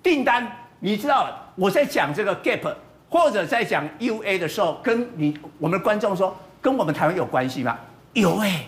[0.03, 2.75] 订单你知道我在讲这个 Gap
[3.11, 7.77] 或者在讲 UA 的时候，跟你我们的观众说，跟我们台湾有关系吗？
[8.15, 8.67] 有哎、欸，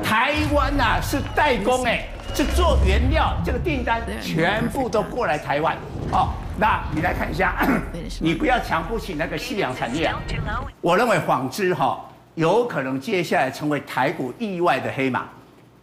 [0.00, 2.08] 台湾呐、啊、是代工哎、欸。
[2.34, 5.76] 是做原料，这个订单全部都过来台湾。
[6.12, 7.56] 哦，那你来看一下，
[8.20, 10.20] 你不要瞧不起那个夕阳产业啊。
[10.80, 11.98] 我认为纺织哈
[12.34, 15.24] 有可能接下来成为台股意外的黑马，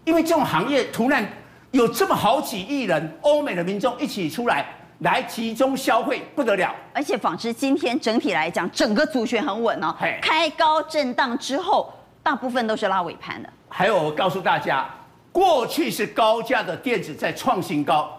[0.05, 1.27] 因为这种行业突然
[1.71, 4.65] 有这么好几亿人，欧美的民众一起出来
[4.99, 6.73] 来集中消费，不得了。
[6.93, 13.49] 而且纺织今天整体来讲，整个族群很稳哦，开高震荡之后，大部分都是拉尾盘的。
[13.67, 14.85] 还有，我告诉大家。
[15.35, 18.09] 过去是高价的电子在创新高，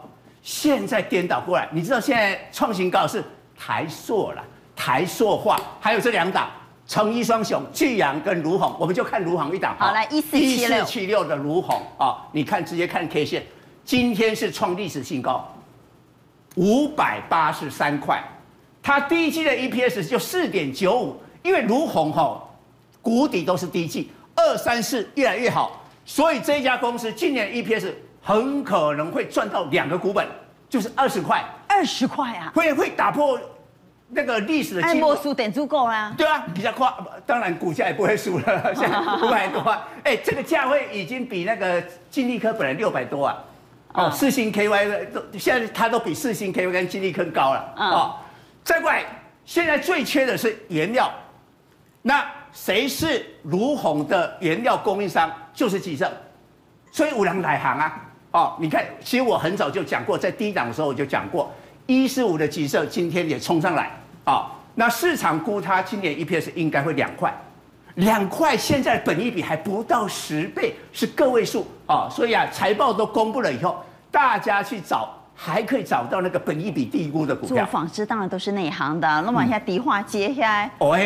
[0.42, 3.24] 现在颠倒过来，你知道现在创新高是
[3.56, 4.44] 台塑了，
[4.76, 6.50] 台塑化，还有这两档，
[6.86, 9.74] 成一双雄，聚阳跟卢鸿，我们就看卢鸿一档。
[9.78, 13.46] 好，来一四七六，一四七六的卢鸿啊，你看直接看 K 线，
[13.82, 15.50] 今天是创历史新高，
[16.56, 18.22] 五百八十三块，
[18.82, 22.46] 它第一季的 EPS 就四点九五，因为卢鸿哈，
[23.00, 27.92] 谷底都是第一季，二三四越来越好，所以这家公司今年 EPS。
[28.28, 30.26] 很可能会赚到两个股本，
[30.68, 33.38] 就是二十块，二十块啊，会会打破
[34.08, 34.94] 那个历史的记录。
[34.94, 36.12] 爱莫输点足够啦。
[36.18, 36.92] 对啊，比较快，
[37.24, 39.78] 当然股价也不会输了， 现在五百多块。
[40.02, 43.44] 哎，这个价位已经比那个金利科本来六百多啊，
[43.92, 48.16] 哦，四星 KY 都现在它都比四星 KY 跟金利科高了啊、哦。
[48.64, 49.04] 再过来，
[49.44, 51.08] 现在最缺的是原料，
[52.02, 55.30] 那谁是儒鸿的原料供应商？
[55.52, 56.10] 就是集胜，
[56.90, 58.02] 所以五粮来行啊。
[58.32, 61.52] 哦，你看，其实我很早就讲过，在低档的时候我就讲过，
[61.84, 63.90] 一四五的集胜今天也冲上来
[64.24, 64.46] 啊、哦。
[64.74, 67.32] 那市场估它今年 EPS 应该会两块，
[67.96, 72.08] 两块现在本益比还不到十倍，是个位数啊、哦。
[72.10, 75.15] 所以啊，财报都公布了以后，大家去找。
[75.36, 77.56] 还可以找到那个本益比低估的股票。
[77.56, 80.96] 做纺织当然都是内行的，那么一下迪化接下来，哦，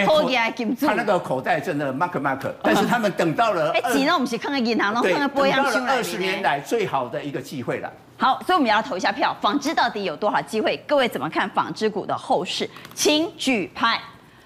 [0.80, 4.14] 他那个口袋真的 mark mark，但是他们等到了，哎，钱呢？
[4.14, 7.92] 我们是看看银行，然后看看波阳新二十年来最好的一个机会了。
[8.16, 10.76] 好，所以我们要投一下票，纺织到底有多少机会？
[10.86, 12.68] 各位怎么看纺织股的后市？
[12.94, 14.00] 请举牌。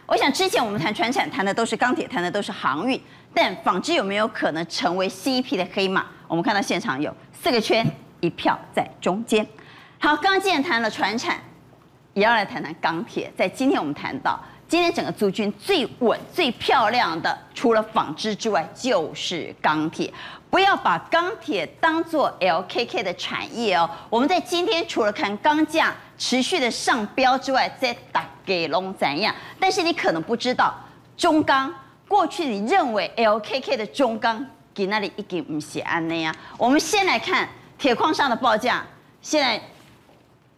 [0.07, 3.01] 我想之前我们谈传产谈的都是钢铁，谈的都是航运，
[3.35, 6.07] 但纺织有没有可能成为 CP 的黑马？
[6.29, 7.87] 我们看到现场有四个圈，
[8.21, 9.45] 一票在中间。
[10.05, 11.39] 好，刚刚既然谈了船产，
[12.13, 13.33] 也要来谈谈钢铁。
[13.35, 14.39] 在今天我们谈到，
[14.69, 20.13] 今天整个族群最稳、最漂亮的，除了纺织之外，就是钢铁。
[20.51, 23.89] 不要把钢铁当做 LKK 的产业哦。
[24.11, 29.35] 我们在今天除了看钢价持续的上标之外，在打给龙怎样？
[29.59, 30.75] 但是你可能不知道，
[31.17, 31.75] 中钢
[32.07, 36.35] 过去你认为 LKK 的中钢，给那里一给唔写安那样。
[36.59, 38.85] 我们先来看铁矿上的报价，
[39.23, 39.59] 现在。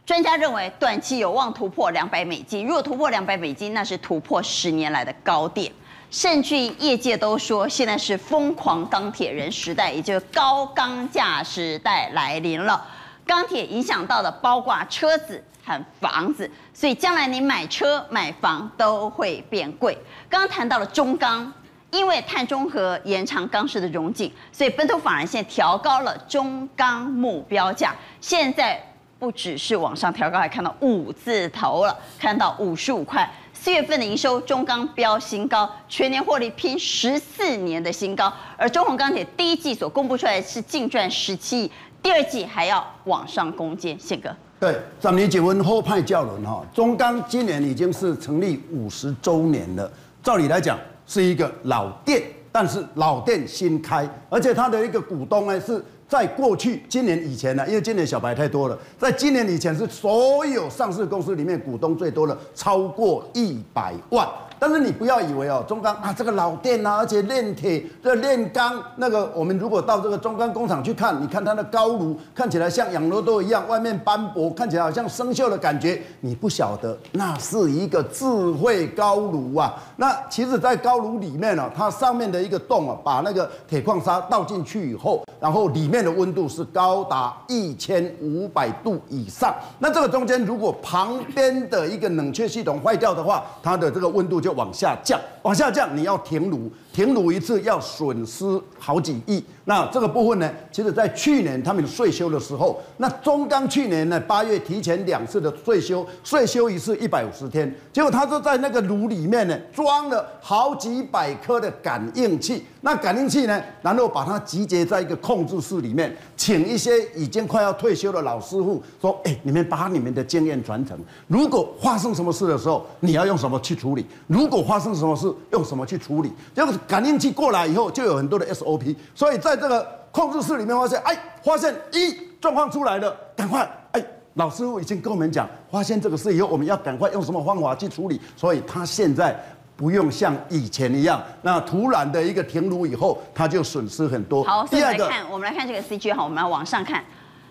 [0.07, 2.65] 专家认为，短期有望突破两百美金。
[2.65, 5.71] 如果突破两百美金，那是突破十年来的高点。
[6.13, 12.87] 甚至业界都说，现在是疯狂钢铁人时代，也就是高钢价时代来临了。
[13.27, 19.99] 钢铁影响到的包括车子和房子，所以将来你买车买房都会变贵。
[20.31, 21.53] 刚刚谈到了中钢，
[21.91, 27.93] 因为碳中和延长钢市的荣景，所以本土法人现在调高了中钢目标价。
[28.21, 28.81] 现在。
[29.19, 33.29] 不只是往上调高，还看到五字头了，看到五十五块。
[33.55, 38.31] 四月份的营收，中钢飙新高，全年获利拼十四年的新高。
[38.59, 43.99] 而中鸿钢铁第一季所公布出来是净赚十七亿，第二季还要往上攻坚。
[43.99, 44.29] 宪哥，
[44.61, 49.91] 对，咱们结婚后派教人哈，中钢今年已经是成立五十周年了。
[50.23, 55.83] 照理来讲是一个老店，但是老店新开，而且它的一个股东呢是。
[56.09, 64.27] 在过去今年以前呢，因为今年小白太多了，在今年以前是所有上市公司里面股东最多的，超过一百万。
[64.59, 76.01] 但是你不要以为哦，中钢啊，这个老店呐、啊，而且炼铁、这炼钢，那个我们如果到这个中钢工厂去看，你看它的高炉看起来像养乐多一样，外面斑驳，看起来好像生锈的感觉。
[76.21, 79.75] 你不晓得，那是一个智慧高炉啊。
[79.97, 89.55] 那其实，在高炉里面呢、啊，它上面的一个洞啊，把那个铁矿砂倒进去以后，然后里面的温度是高达一千五百度以上。
[89.79, 99.45] 那这个中间如果旁边的一个冷却系统坏掉的话，它的这个温度就往下降，往下降，你要停炉，停炉一次要损失好几亿。
[99.67, 124.07] 那这个部分呢，其实在去年他们税修的时候，那中钢去年呢八月提前两次的税修，税修一次一百五十天，结果他就在那个炉里面呢装了好几百颗的感应器，那感应器呢，然后把它集结在一个控制室里面，请一些已经快要退休的老师傅说，哎，你们把你们的经验传承，如果发生什么事的时候，你要用什么去处理？
[124.29, 126.33] 如果发生什么事，用什么去处理？
[126.55, 139.39] 结果感应器过来以后，就有很多的 SOP，所以在这个控制室里面发现，哎，发现一状况出来了，赶快，哎，老师傅已经跟我们讲，发现这个事以后，我们要赶快用什么方法去处理，所以他现在
[139.77, 144.43] 不用像以前一样，那突然的一个停炉以后，他就损失很多。
[144.45, 147.05] 好，所以来看，我们来看这个 CG 哈，我们要往上看，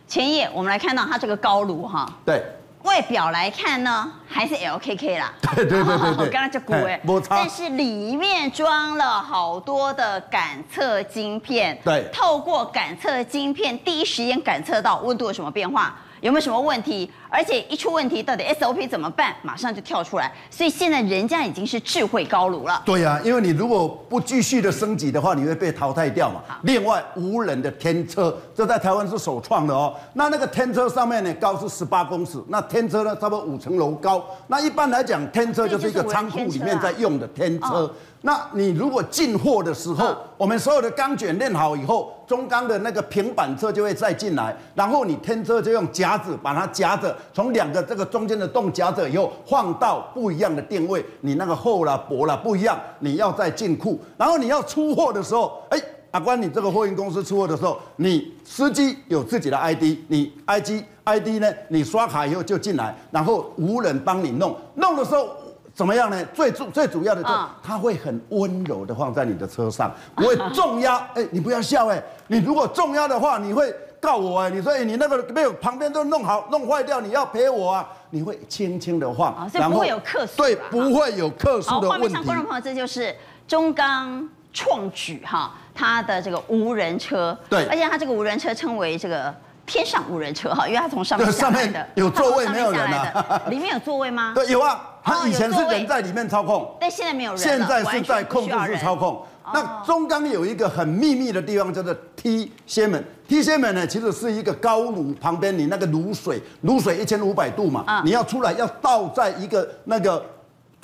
[0.08, 2.43] 前页我们来看到它这个高炉哈，对。
[2.86, 5.34] 外表来看呢，还是 LKK 啦。
[5.56, 6.30] 对对对对对。
[6.32, 11.78] 刚刚就估哎，但是里面装了好多的感测晶片。
[11.84, 12.08] 对。
[12.13, 17.07] 透过感测晶片，第一时间感测到温度有什么变化，有没有什么问题？
[17.29, 19.35] 而且一出问题，到底 SOP 怎么办？
[19.43, 20.33] 马上就跳出来。
[20.49, 22.81] 所以现在人家已经是智慧高炉了。
[22.83, 26.41] 对呀、啊，因为你如果不继续的升级的话，你会被淘汰掉嘛。
[26.63, 29.93] 另外，无人的天车，这在台湾是首创的哦。
[30.13, 34.25] 那那个天车上面呢，高是十八公尺，那天车呢，差不多五层楼高。
[34.47, 37.93] 那一般来讲，天车就是一个仓库里面在用的天车。
[38.25, 65.29] 那你如果进货的时候，我们所有的钢卷练好以后，中钢的那个平板车就会再进来，然后你天车就用夹子把它夹着，从两个这个中间的洞夹着以后，放到不一样的定位，你那个厚啦薄啦不一样，你要再进库，然后你要出货的时候，哎，阿关，你这个货运公司出货的时候，你司机有自己的 ID，你 IG ID 呢，你刷卡以后就进来，然后无人帮你弄，弄的时候。
[65.75, 66.25] 怎么样呢？
[66.33, 70.95] 最主最主要的就是，它会很温柔的放在你的车上，不会重压。
[71.13, 74.55] 哎、欸，你不要笑哎、欸，你如果重压的话，你会告我哎、欸。
[74.55, 77.85] 你说哎、欸，你那个没有旁边都弄好弄坏掉，你要赔我啊。
[78.11, 80.38] 你会轻轻的放，哦、所以不会有客诉。
[80.38, 82.07] 对，不会有客诉的问题。
[82.07, 83.13] 画面上观众朋友，这就是
[83.45, 87.38] 中钢创举哈，它的这个无人车。
[87.49, 89.35] 对，而且它这个无人车称为这个。
[89.67, 93.41] 天上无人车哈，因为它从上面下来的，有座位没有人啊？
[93.49, 94.31] 里面有座位吗？
[94.38, 94.79] 对，有啊。
[95.06, 97.39] 它以前是人在里面操控，但现在没有人。
[97.39, 99.22] 现在是在控制室操控。
[99.54, 103.02] 那中钢有一个很秘密的地方，叫做 T 纤门。
[103.28, 110.26] T 纤门呢，其实是一个高炉旁边，你那个炉水，炉水一千五百度嘛，你要出来要倒在一个那个。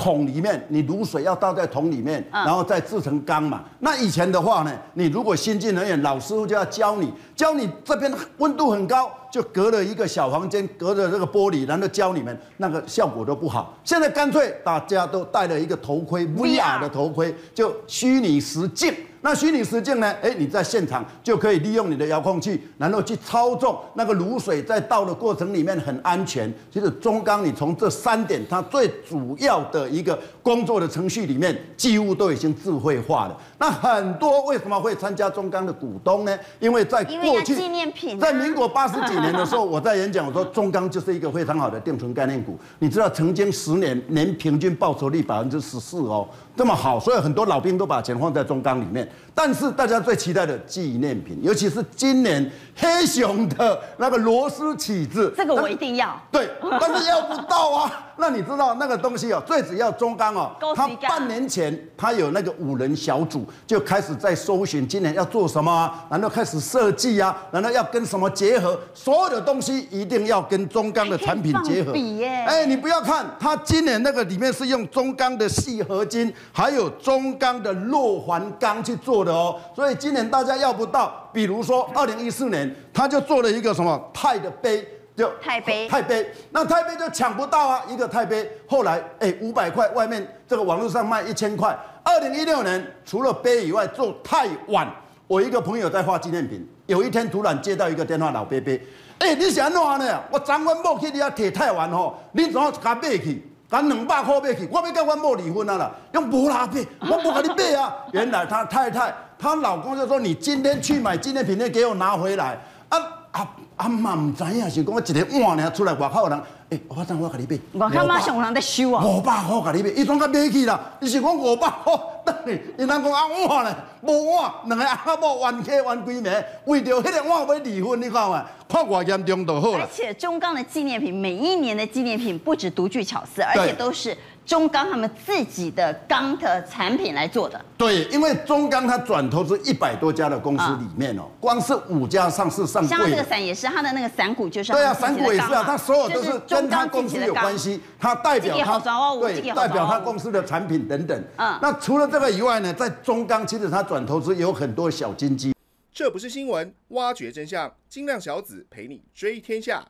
[0.01, 3.63] 桶里面，你卤水要倒在桶里面，然后再制成缸嘛。
[3.81, 13.77] 那以前的话呢，你如果新进人员，老师傅就要教你，教你这边温度很高，就隔了一个小房间，隔着这个玻璃，然后教你们，那个效果都不好。
[13.83, 18.91] 现在干脆大家都戴了一个头盔，VR 的头盔，就虚拟实境。
[19.23, 20.11] 那虚拟实境呢？
[20.21, 26.51] 哎，你在现场就可以利用你的遥控器，然后去操纵那个卤水，在倒的过程里面很安全。
[26.73, 33.37] 其实中钢，你从这三点，它最主要的一个工作的程序里面，几乎都已经智慧化了。
[33.61, 36.35] 那很多为什么会参加中钢的股东呢？
[36.59, 42.57] 因为在过去，纪念品，在民国八十几年的时候，我在演讲，我说中钢就是一个非常好的定存概念股。
[42.79, 46.27] 你知道，曾经十年年平均报酬率百分之十四哦。
[46.57, 49.07] 这么好，所以很多老兵都把钱放在中钢里面。
[49.35, 56.19] 但是大家最期待的纪念品，尤其是今年黑熊的那个螺丝起子，这个我一定要。
[56.31, 58.05] 对，但是要不到啊。
[58.17, 71.91] 那你知道那个东西哦，最主要中钢哦，他半年前他有那个五人小组就开始在搜寻今年要做什么啊，然后开始设计啊，然后要跟什么结合，所有的东西一定要跟中钢的产品结合。
[71.93, 72.45] 比耶！
[72.47, 84.87] 哎，你不要看他今年那个里面是用中钢的细合金，还有中钢的弱环钢去做的哦，所以今年大家要不到，比如说二零一四年他就做了一个什么钛的杯。
[85.13, 87.83] 就钛杯，钛杯，那钛杯就抢不到啊！
[87.89, 91.77] 一个钛杯，后来哎，五百块，外面这个网络上卖一千块。
[92.01, 94.89] 二零一六年，除了杯以外，做钛碗。
[95.27, 98.71] 我一个朋友在画纪念品，有一天突然接到一个电话，老伯伯，
[99.19, 100.23] 哎，你是安怎呢？
[100.31, 103.43] 我昨晚某去你遐提太碗吼，你怎么甲买去？
[103.69, 104.67] 甲两百块买去？
[104.71, 105.91] 我要跟阮某离婚啊啦！
[106.13, 107.95] 用无啦买，我不跟你买啊！
[108.13, 112.55] 原来他太太，她老公就说：“你今天去买纪念品，你给我拿回来。”
[112.89, 112.99] 啊
[113.31, 113.47] 啊！
[113.77, 116.37] 阿妈唔知影，是讲我一个碗呢出来外口有人，
[116.69, 117.85] 诶、欸，我怎我甲你买？
[117.85, 119.03] 我看马上有人在收啊！
[119.03, 120.79] 五百块甲你买，伊总甲买去啦。
[120.99, 121.93] 伊是讲五百块，
[122.25, 126.29] 等于伊人讲阿碗呢，无碗，两个阿某冤家冤闺蜜，
[126.65, 129.79] 为着迄个碗要离婚，你看嘛，看偌严重就好了。
[129.79, 134.15] 而且中钢的纪念品，每一年的纪念品不止独具巧思，而且都是。
[134.45, 148.79] 中钢他们自己的钢的产品来做的，对，因为中钢它转投资一百多家的公司里面哦，光是五家上市上柜，像这个伞也是，它的那个伞骨就是，对啊，伞骨也是啊，它所有都是跟它公司有关系，它代表它，
[149.19, 151.23] 对，代表它公司的产品等等。
[151.37, 155.53] 嗯，那除了这个以外呢，在中钢其实它转投资有很多小金鸡。
[155.93, 159.85] 这不是新闻，挖掘真相，金亮小子陪你追天下。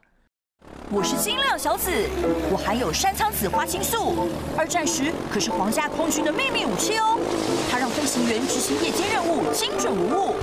[0.93, 1.89] 我是金亮小子，
[2.51, 7.17] 我含有山苍子花青素，二战时可是皇家空军的秘密武器哦。
[7.71, 10.35] 它让飞行员执行夜间任务精准无误。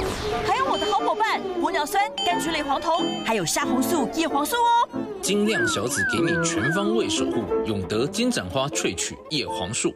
[0.47, 4.89] 还有我的好伙伴玻尿酸、柑橘类黄酮，还有虾红素、叶黄素哦。
[5.21, 9.95] 金亮小子给你全方位守护，永德金盏花萃取叶黄素。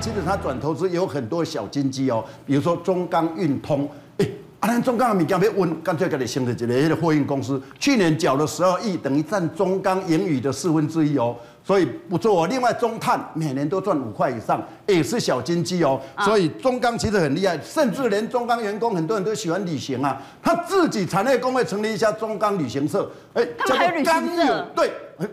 [0.00, 4.26] 其实它转投资有很多小金鸡哦，比如说中钢运通，哎，
[4.60, 11.34] 啊，咱中钢的物件要稳，干脆给你升的一个那个货运公司，去年缴了十二亿，等于占中钢盈余的四分之一哦。
[11.68, 12.46] 所以不做。
[12.46, 16.00] 另外，中碳每年都赚五块以上，也是小金鸡哦。
[16.20, 20.16] 所以中钢其实很厉害，甚至连中钢员工很多人都喜欢旅行啊。
[20.42, 24.90] 他自己产业工会成立一家中钢旅行社，哎，叫做钢友，对，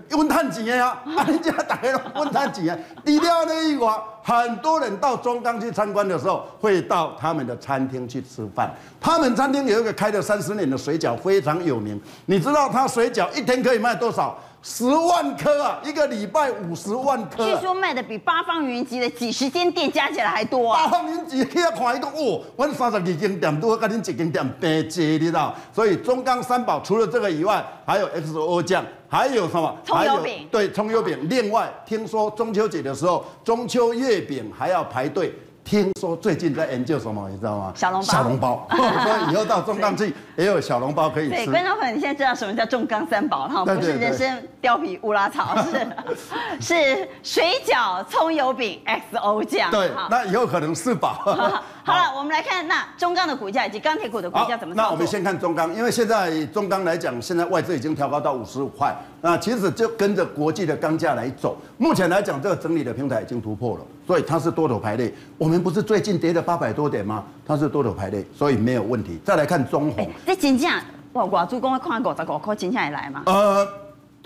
[0.09, 1.01] 温碳几年啊？
[1.15, 8.69] 啊，人家打开了温碳几年，低调那一挂，很多人到中钢去参观的时候，会到他们的餐厅去吃饭。
[8.99, 11.97] 他们餐厅有一个开了三十年的水饺，非常有名。
[12.25, 14.37] 你知道他水饺一天可以卖多少？
[14.67, 20.85] 十万颗啊，一个礼拜五十万颗，啊，据说卖的比八方云集的几十间店加起来还多啊！
[20.85, 25.53] 八方云集去遐看，一个哦，我三十二间店都跟恁一间店平济，你知道？
[25.71, 29.77] 所以中钢三宝除了这个以外，还有 XO 酱，还有什么？
[29.85, 30.47] 葱油饼。
[30.51, 31.27] 对，葱油饼。
[31.29, 35.31] 另外，听说中秋节的时候，中秋月饼还要排队。
[35.65, 37.73] 听说最近在研究什么，你知道吗？
[37.75, 38.07] 小笼包。
[38.13, 41.35] 小笼包， 所以以后到中钢去也有小笼包可以吃。
[41.37, 43.65] 对，观众朋友，你现在知道什么叫中钢三宝了哈？
[43.65, 45.87] 不是人参、貂皮、乌拉草，是
[46.61, 48.79] 是水饺、葱油饼、
[49.11, 49.71] XO 酱。
[49.71, 51.13] 对，那以后可能四宝。
[51.83, 54.81] 好了，我们来看那中钢的股价以及钢铁股的股价怎么走。
[54.81, 58.95] 那我们先看中钢，因为现在中钢来讲，现在外资已经调高到五十五块。
[59.21, 61.57] 那其实就跟着国际的钢价来走。
[61.77, 65.13] 目前来讲，这个整理的平台已经突破了，所以它是多头排列。
[65.37, 67.23] 我们不是最近跌了八百多点吗？
[67.45, 69.19] 它是多头排列，所以没有问题。
[69.23, 70.83] 再来看中红，这金价
[71.13, 73.23] 哇，外资公会看五十五块金价也来吗？
[73.25, 73.67] 呃，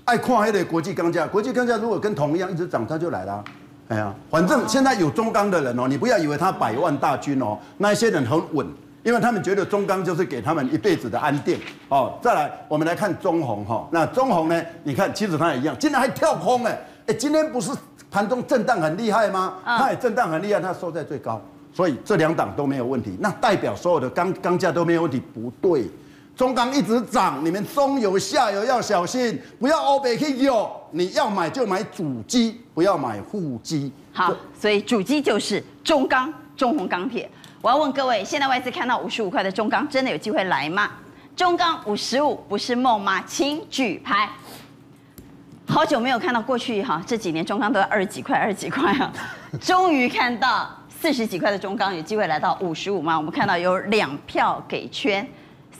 [0.06, 3.44] 爱看还得国际钢价，国际钢价如果跟铜一样一直涨，它就来了。
[3.90, 8.68] 哎呀，反正现在有中钢的人哦，你不要以为他百万大军哦，那一些人很稳。
[9.02, 11.58] 因为他们觉得中钢就是给他们一辈子的安定
[11.88, 12.20] 哦。
[12.22, 13.88] 再来，我们来看中红哈。
[13.92, 14.62] 那中红呢？
[14.84, 16.78] 你看，其实它也一样，今天还跳空哎
[17.08, 17.72] 哎，今天不是
[18.12, 19.56] 盘中震荡很厉害吗？
[19.64, 21.42] 它也震荡很厉害，它收在最高，
[21.74, 23.16] 所以这两档都没有问题。
[23.20, 25.22] 那代表所有的钢钢价都没有问题？
[25.34, 25.90] 不对，
[26.36, 33.92] 中钢一直涨，你们中游下游要小心，不要欧北去有，你要买就买主机，不要买副机。
[34.12, 37.30] 好，所以主机就是中钢、中红钢铁。
[37.62, 40.90] 我要问各位，现在外资看到五十五块的中钢，真的有机会来吗？
[41.36, 43.22] 中钢五十五不是梦吗？
[43.28, 44.30] 请举牌。
[45.70, 49.14] 好久没有看到过去哈，这几年中钢都要二十几块、二十几块啊，
[49.62, 53.16] 终于看到四十几块的中钢有机会来到五十五吗？
[53.16, 55.26] 我们看到有两票给圈，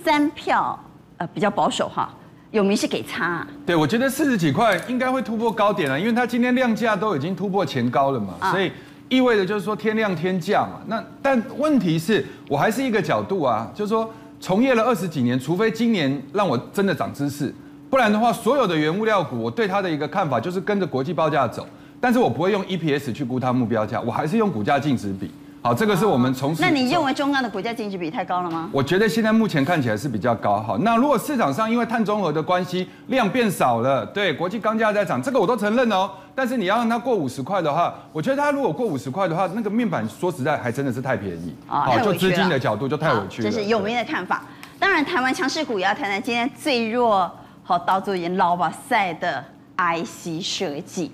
[0.04, 0.80] 三票
[1.18, 2.14] 呃比较保守哈，
[2.52, 3.48] 有名是给差啊。
[3.66, 8.72] 对，我觉得四十几块应该会突破高点了，因为它今天量价都已经突破前高了嘛，所以。
[9.10, 14.08] 意味着就是说天量天价嘛，那但问题是我还是一个角度啊，就是说
[14.40, 17.52] 从业了二十几年，除非今年让我真的长知识，
[17.90, 21.68] 不然的话，所有的原物料股，我对它的一个看法就是跟着国际报价走，
[22.00, 25.32] 但是我不会用 EPS 去估它目标价，我还是用股价净值比。
[25.62, 26.62] 好，这个是我们从事。
[26.62, 28.70] 那你认为中钢的股价净值比太高了吗？
[28.72, 30.62] 我觉得现在目前看起来是比较高。
[30.62, 36.10] 好，那如果市场上因为碳中和的关系量变少了，对，国际钢价在涨，这个我都承认哦。
[36.34, 43.50] 但是你要让它过五十块的话，我觉得它如果过五十块的话，那个面板说实在还真的是太便宜啊，好，就资金的角度就太委屈了。
[43.50, 44.44] 这是有名的看法。
[44.80, 47.30] 当然，台湾强势股也要谈谈今天最弱，
[47.70, 49.46] 好，刀做盐捞吧赛的
[49.78, 51.12] IC 设计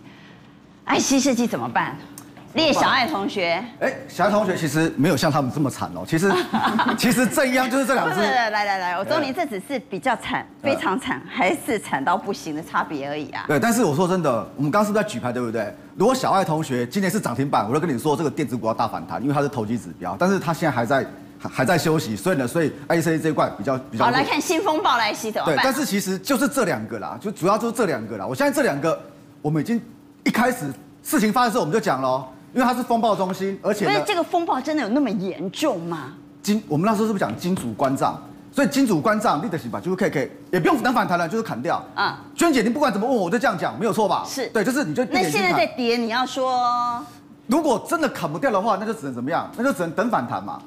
[0.85, 1.97] ，IC 设计怎么办？
[2.53, 6.05] 列小爱同学，哎，小爱同学其实没有像他们这么惨哦。
[6.07, 6.31] 其实，
[6.97, 8.21] 其实正央就是这两只。
[8.21, 13.43] 来来来，我说你这只是比较惨，非常惨，还是惨到不行的差别而已啊。
[13.49, 15.75] 对，但是我说真的，我们刚刚是不是在举牌，对不对？
[15.97, 20.15] 如果小爱同学今年是涨停板，我就跟你说这个电子股要大反弹，因为它是投机指标。
[20.17, 21.05] 但是它现在还在
[21.49, 24.05] 还在休息，所以呢，所以 IC 这一块比较比较。
[24.05, 25.55] 好，来看新风暴来袭怎么办？
[25.55, 28.25] 对，但是其实就是这两个啦，就主要就是这两个啦。
[28.25, 28.99] 我相信这两个，
[29.41, 29.81] 我们已经
[30.23, 30.65] 一开始
[31.03, 32.27] 事情发生的时候我们就讲了。
[32.53, 36.13] 因为它是风暴中心，而且呢，这个风暴真的有那么严重吗？
[36.41, 38.17] 金，我们那时候是不是讲金主关账？
[38.49, 41.75] 所以金主关账，立得行吧，就是 K K，也不用等反弹了，就是砍掉。
[41.93, 44.23] 啊、嗯，娟姐，你不管怎么问，我都这样讲，没有错吧？
[44.25, 47.05] 是对，就是你就那现在在跌，你要说，
[47.47, 49.51] 如果真的砍不掉的话，那就只能怎么样？
[49.57, 50.61] 那就只能等反弹嘛。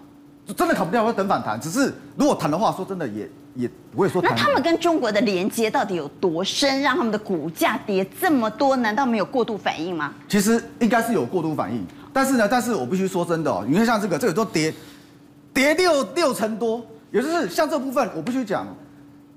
[0.57, 1.61] 真的砍不掉，会等反弹。
[1.61, 4.23] 只是如果弹的话，说真的也也不会说。
[4.23, 8.77] 那他们跟中国的连接到底有多深，让他们的股价跌这么多？
[8.77, 10.15] 难道没有过度反应吗？
[10.29, 11.87] 其实应该是有过度反应。
[12.13, 14.73] 但是呢，但是我必须说真的哦，你看像这个，这个都跌，
[15.53, 16.83] 跌六六成多，
[17.13, 18.67] 也就是像这部分，我必须讲，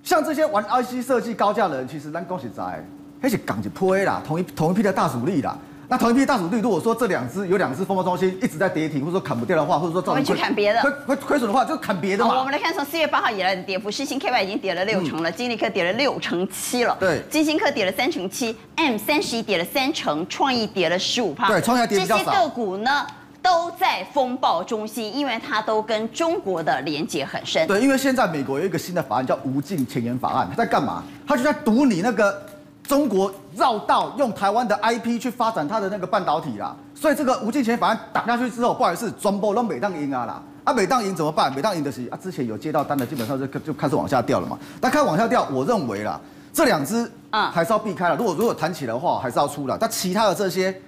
[0.02, 2.84] 像这些玩 IC 设计高价的人，其实咱恭喜在，
[3.22, 5.58] 而且港就亏啦，同一同一批的大主力啦。
[5.92, 12.40] 那同一批大主力，如果说这两只有两只风暴中心一直在跌停，或者说砍不掉的话，或者说造成会去砍别的，亏亏亏损的话，就砍别的嘛。
[12.40, 22.24] 我们来看，从四月八号以来的跌幅，世星 KY 已经跌了六成了，金立科跌了六成七了，对，金星科跌了三成七，M 三十一跌了三成，创意跌了十五趴，对，创意跌比较少。
[22.24, 23.06] 这些个股呢，
[23.42, 27.68] 都在风暴中心，因为它都跟中国的连接很深。
[27.68, 31.04] 对，因为现在美国有一个新的法案叫无尽前沿法案，它在干嘛？
[31.28, 32.42] 它就在堵你那个。
[32.84, 36.76] 中国绕道用台湾的 IP 去发展它的那个半导体啦。
[36.94, 40.42] 所以这个吴敬贤反而打下去之后，不好意思，全部都每当赢啊啦。
[40.64, 41.52] 啊，每当赢怎么办？
[41.56, 44.58] 每当赢的是啊，之前有接到单的，基本上就就开始往下掉了嘛。
[44.80, 46.20] 那开始往下掉，我认为啦，
[46.54, 48.16] 这两只啊还是要避开了。
[48.16, 49.76] 如果如果弹起来的话，还是要出了。
[49.80, 50.80] 但其他的这些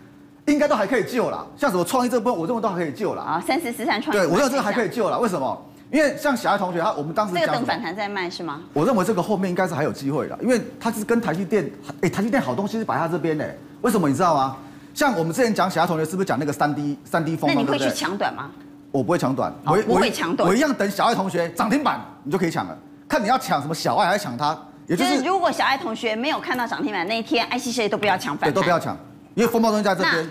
[0.45, 1.43] 应该都还可以救啦。
[1.57, 3.23] 像什么创意这部分，我认为都还可以救啦。
[3.23, 5.17] 啊，三十四三创意，对我认为这个还可以救啦。
[5.17, 5.65] 为什么？
[5.91, 8.61] 因为像小爱同学他，我们当时这个等反弹再卖是吗？
[8.73, 11.69] 我认为这个后面应该是还有机会的，因为它是跟台积电，
[12.01, 13.55] 哎，台积电好东西是摆在这边的。
[13.81, 14.57] 为什么你知道吗？
[14.93, 17.49] 像我们之前讲小爱同学是不是讲那个三 D 三 D 风？
[17.51, 18.49] 那你会去抢短吗？
[18.91, 22.77] 我不会抢短，我不会抢短，我一样等小爱同学涨停板，你就可以抢了。
[23.07, 24.55] 看你要抢什么小爱还是抢它，
[24.87, 28.97] 也就是如果小爱同学没有看到涨停板那一天，IC 设计都不要抢反弹，对，都不要抢，
[29.35, 30.29] 因为风暴中心在这边。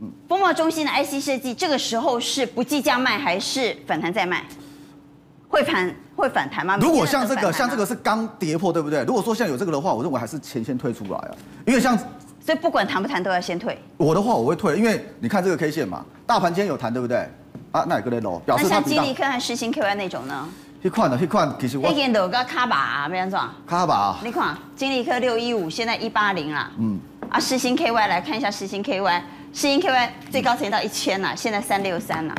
[0.00, 4.44] 嗯，风暴中心的 IC 设计这个时候是不计价卖还是反弹再卖？
[5.52, 6.78] 会反会反弹吗？
[6.80, 9.04] 如果像这个像这个是刚跌破，对不对？
[9.04, 11.30] 如果说像有这个的话，我认为还是钱先退出来啊，
[11.66, 11.96] 因为像。
[12.44, 13.78] 所以不管弹不弹都要先退。
[13.96, 17.18] 我的话我会退，因为你看这个 K 线嘛，大盘今天有弹，对不对？
[17.70, 18.68] 啊，那有个雷楼表示它。
[18.68, 20.48] 那像金利科和世芯 KY 那种呢？
[20.82, 21.84] 一块的，一块其实我。
[21.86, 23.38] 那天有个卡把，没安怎？
[23.64, 24.18] 卡把。
[24.24, 26.68] 你看金立科六一五，现在一八零啦。
[26.78, 26.98] 嗯。
[27.28, 29.20] 啊，世星 KY 来看一下世星 KY，
[29.52, 32.34] 世星 KY 最高曾经到一千啦，现在三六三啦。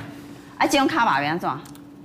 [0.58, 1.50] 啊，金融卡把没安怎？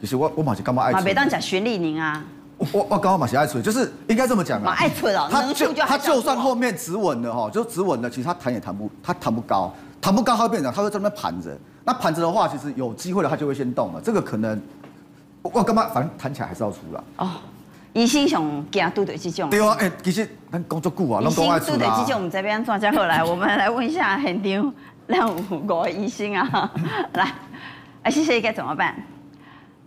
[0.00, 0.92] 其实我我马是干嘛爱？
[0.92, 2.24] 马别当讲徐立宁啊。
[2.72, 4.74] 我我刚好马是爱吹，就是应该这么讲啊。
[4.76, 11.56] 爱吹哦，他就他就算后面止稳了哈，就止稳了，其实他弹也弹不，他弹不高，弹不高，他会变成他会在那边盘着。
[11.84, 14.00] 那盘着的话，其实有机会的，他就会先动了。
[14.00, 14.60] 这个可能
[15.42, 15.86] 我干嘛？
[15.94, 17.04] 反正弹起来还是要出了。
[17.18, 17.30] 哦，
[17.92, 19.48] 疑心熊惊都对这种。
[19.50, 21.76] 对啊，哎，其实咱工作久啊，拢都爱出啦。
[21.76, 24.72] 疑心都对这种，我们这边专家后来， 我们来问一下很牛
[25.06, 26.72] 亮五国疑心啊，
[27.14, 27.32] 来，
[28.02, 28.96] 哎，谢谢该怎么办？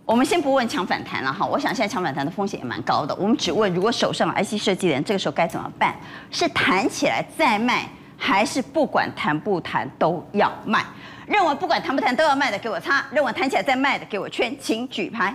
[0.04, 3.14] 我们先不问抢反弹了哈，我想现在抢反弹的风险也蛮高的。
[3.14, 5.94] 我们只问，如果手上 IC 设计的人，这个时候该怎么办？
[6.30, 7.88] 是弹起来再卖，
[8.18, 10.84] 还是不管弹不弹都要卖？
[11.26, 15.34] 认为不管弹不弹都要卖的给我擦，认为弹起来再卖的给我圈，请举牌。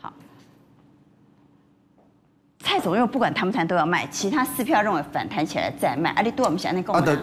[0.00, 0.10] 好，
[2.60, 6.10] 蔡总认为不管弹不弹都要卖，其他四票认为反弹起来再卖。
[6.12, 7.18] 阿里多我们想那个。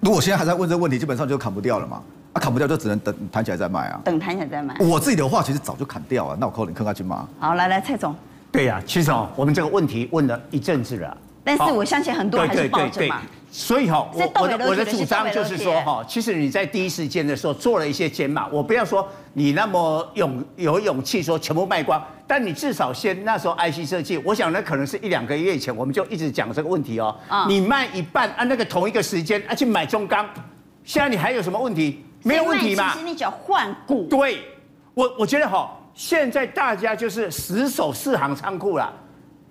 [0.00, 2.02] 如果现在还在问这个问题，基本上就砍不掉了嘛。
[2.32, 4.00] 啊，砍不掉就只能等弹起来再卖啊。
[4.04, 4.74] 等弹起来再卖。
[4.78, 6.36] 我自己的话，其实早就砍掉了。
[6.38, 7.28] 那我扣你，坑下去吗？
[7.38, 8.14] 好，来来，蔡总。
[8.52, 11.16] 对呀、啊，其实哦，我们这个问题问了一阵子了。
[11.42, 13.22] 但是我相信很多人还是抱着嘛。
[13.50, 27.12] 所以哈，我我的我的主张就是说哈，其实你在第一时间的时候做了一些减码，我不要说你那么勇有勇气说全部卖光，但你至少先那时候 IC 设计，我想那可能是一两个月以前，我们就一直讲这个问题哦。
[27.28, 27.46] 啊。
[27.48, 30.24] 你卖一半，按那个同一个时间啊去买中钢，
[30.84, 32.04] 现在你还有什么问题？
[32.22, 32.92] 没有问题嘛？
[32.92, 34.06] 其实你只要换股。
[34.08, 34.44] 对，
[34.94, 38.92] 我我觉得哈，现在大家就是死守四行仓库了，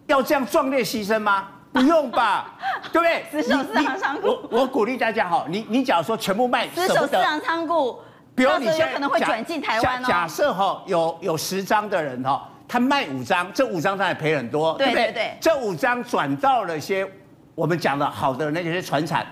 [0.07, 1.47] 要这样壮烈牺牲吗？
[1.71, 2.57] 不用吧，
[2.91, 3.43] 对不对？
[3.43, 4.27] 死守四行仓库。
[4.27, 7.99] 我我鼓励大家哈，你你假如说全部卖，死守四行仓库，
[8.35, 10.05] 比如你有可能会转进台湾哦。
[10.07, 15.03] 假设哈，有有十张的人哈，他卖五张，这五张他也赔很多，对不对？
[15.05, 15.37] 对对对。
[15.39, 17.07] 这五张转到了些
[17.53, 19.25] 我们讲的好的那些船产。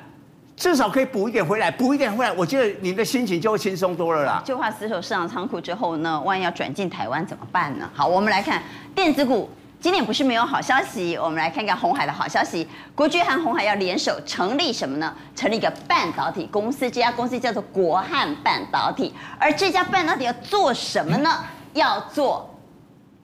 [0.57, 4.41] 至少可以补一点回来，补一点回来，我觉得你的心情就会轻松多了啦。
[4.43, 7.87] 就怕死守市场仓库之后呢，万一要转进台湾怎么办呢？
[7.93, 8.63] 好，我们来看
[8.95, 9.47] 电子股，
[9.79, 12.67] 今天不是没有好消息，我们来看看红海的好消息。
[12.95, 15.13] 国巨和红海要联手成立什么呢？
[15.35, 19.13] 成立一个半导体公司，这家公司叫做国汉半导体。
[19.37, 21.29] 而这家半导体要做什么呢？
[21.73, 22.49] 要做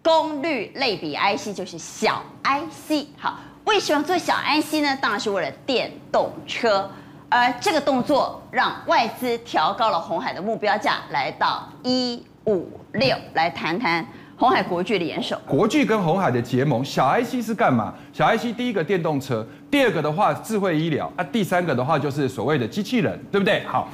[0.04, 3.08] 功率类比 IC，就是小 IC。
[3.18, 4.96] 好，为什么做小 IC 呢？
[5.02, 6.88] 当然是为了电动车。
[7.34, 13.18] 而这个动作让外资调高了红海的目标价，来到一五六。
[13.34, 14.06] 来谈谈
[14.38, 15.36] 红海国巨联手。
[15.48, 17.92] 国巨跟红海的结盟，小 IC 是干嘛？
[18.14, 23.64] 小 IC 第一个电动车，第二个的话智慧医疗啊，第三个的话就是所谓的机器人，对不对？
[23.66, 23.90] 好，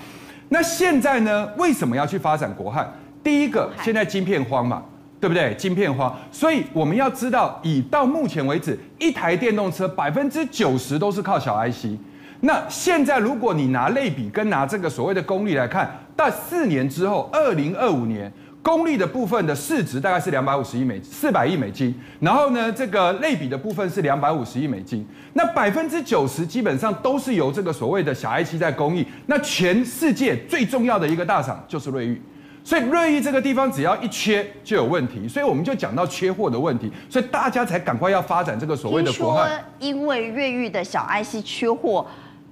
[0.49, 2.93] 那现在呢，为什么要去发展国汉？
[3.23, 4.83] 第一个，现在晶片荒嘛，
[5.21, 5.55] 对不对？
[5.55, 11.97] 晶片荒，所以我们要知道，以到目前为止，一台电动车百分之九十都是靠小 IC。
[12.41, 18.31] 那现在，如果你拿类比跟拿这个所谓的功率来看，到四年之后，二零二五年，
[18.63, 29.05] 功率的部分的市值大概是两百五十亿美四百亿美金，然后呢，这个类比的部分是两百五十亿美金，那百分之九十基本上都是由这个所谓的小 IC 在供应。
[29.25, 32.21] 那全世界最重要的一个大厂就是瑞昱，
[32.63, 39.61] 所以瑞昱这个地方只要一缺就有问题，所以我们就讲到缺货的问题，所以大家才赶快要发展这个所谓的国汉。
[39.79, 42.05] 因为瑞昱的小 IC 缺货。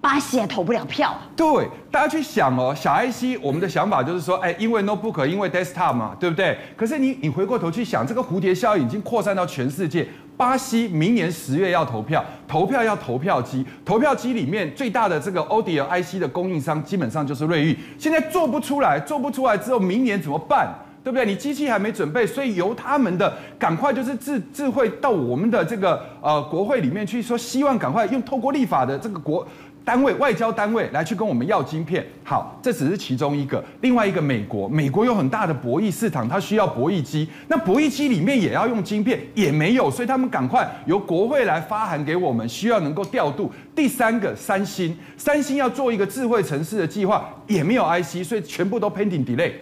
[0.08, 1.20] 巴西也投不了票啊！
[1.36, 6.58] 对，大家去想哦，小 IC，我们的想法就是说，哎，因为 notebook，因为 desktop 嘛，对不对？
[6.78, 20.74] 可是你你回过头去想，这个蝴蝶效应已经扩散到全世界，巴西明年十月要投票，投票要投票机，投票机里面最大的这个 Audio IC 的供应商基本上就是瑞昱，现在做不出来，做不出来之后，明年怎么办？
[21.04, 21.26] 对不对？
[21.26, 29.46] 你机器还没准备，所以由他们的赶快就是智智慧到我们的这个呃国会里面去说，希望赶快用透过立法的这个国。
[29.88, 33.64] 单位外交单位来去跟我们要晶片，好，这只是其中一个。
[33.80, 43.50] 另外一个美国，美国有很大的博弈市场，它需要博弈机，那博弈机里面也要用晶片，也没有，所以他们赶快由国会来发函给我们，需要能够调度。
[43.74, 49.54] 第三个，三星，三星要做一个智慧城市的计划，也没有 IC，所以全部都 pending delay。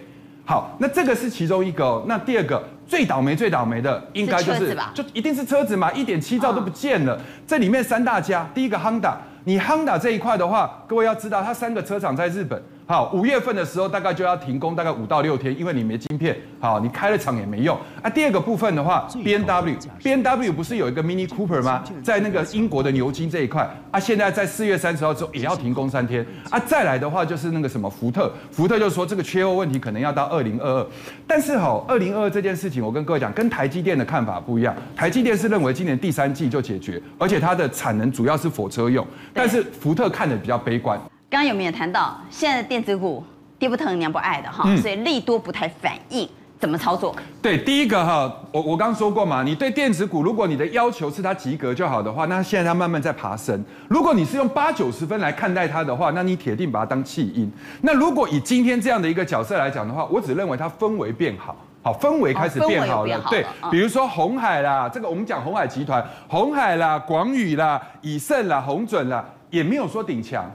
[0.44, 2.04] 好，那这个是其中一个。
[2.08, 7.20] 那第二个最倒霉、最倒霉的，应该就是就一定是车子嘛，一点七兆都不见了。
[7.46, 9.14] 这里面三大家，第一个 Honda。
[9.44, 12.60] 你 Honda 这一块的话，各位要知道，它三个车厂在日本。
[12.88, 17.76] 好，五月份的时候大概就要停工，大概五到六天，因为你没晶片，好，你开了厂也没用。
[18.00, 21.82] 啊，第二个部分的话，B N W B N W 不是有一个 Mini Cooper 吗？
[22.04, 26.24] 在那个英国的牛津这一块，啊，现在在四月三十号之后也要停工三天。
[26.48, 30.86] 啊，再来的话就是那个什么福特，福特就说这个缺货问题可能要到二零二二。
[31.26, 34.72] 但是好，二零二二这件事情，我跟各位讲，跟台积电的看法不一样。
[34.94, 40.96] 台积电是认为今年第三季就解决，而且它的产能主要是火车用，但是福特看的比较悲观。
[41.28, 43.22] 刚刚有没有谈到现在的电子股
[43.58, 46.28] 爹不疼娘不爱的哈，所以利多不太反应，
[46.60, 47.16] 怎么操作？
[47.42, 53.60] 对，第一个哈，我我刚刚说过嘛，你对电子股，如果你的要求是它及格就好的话，那现在它慢慢在爬升。
[53.88, 57.50] 如果你是用八九十分来看待它的话，那你铁定把它当弃婴。
[57.82, 63.20] 那如果以今天这样的一个角色来讲的话，我只认为它氛围变好，好氛围开始变好了。
[63.28, 70.48] 对，比如说红海啦，这个我们讲红海集团，红海啦、广宇啦、以盛啦、红准啦，也没有说顶强。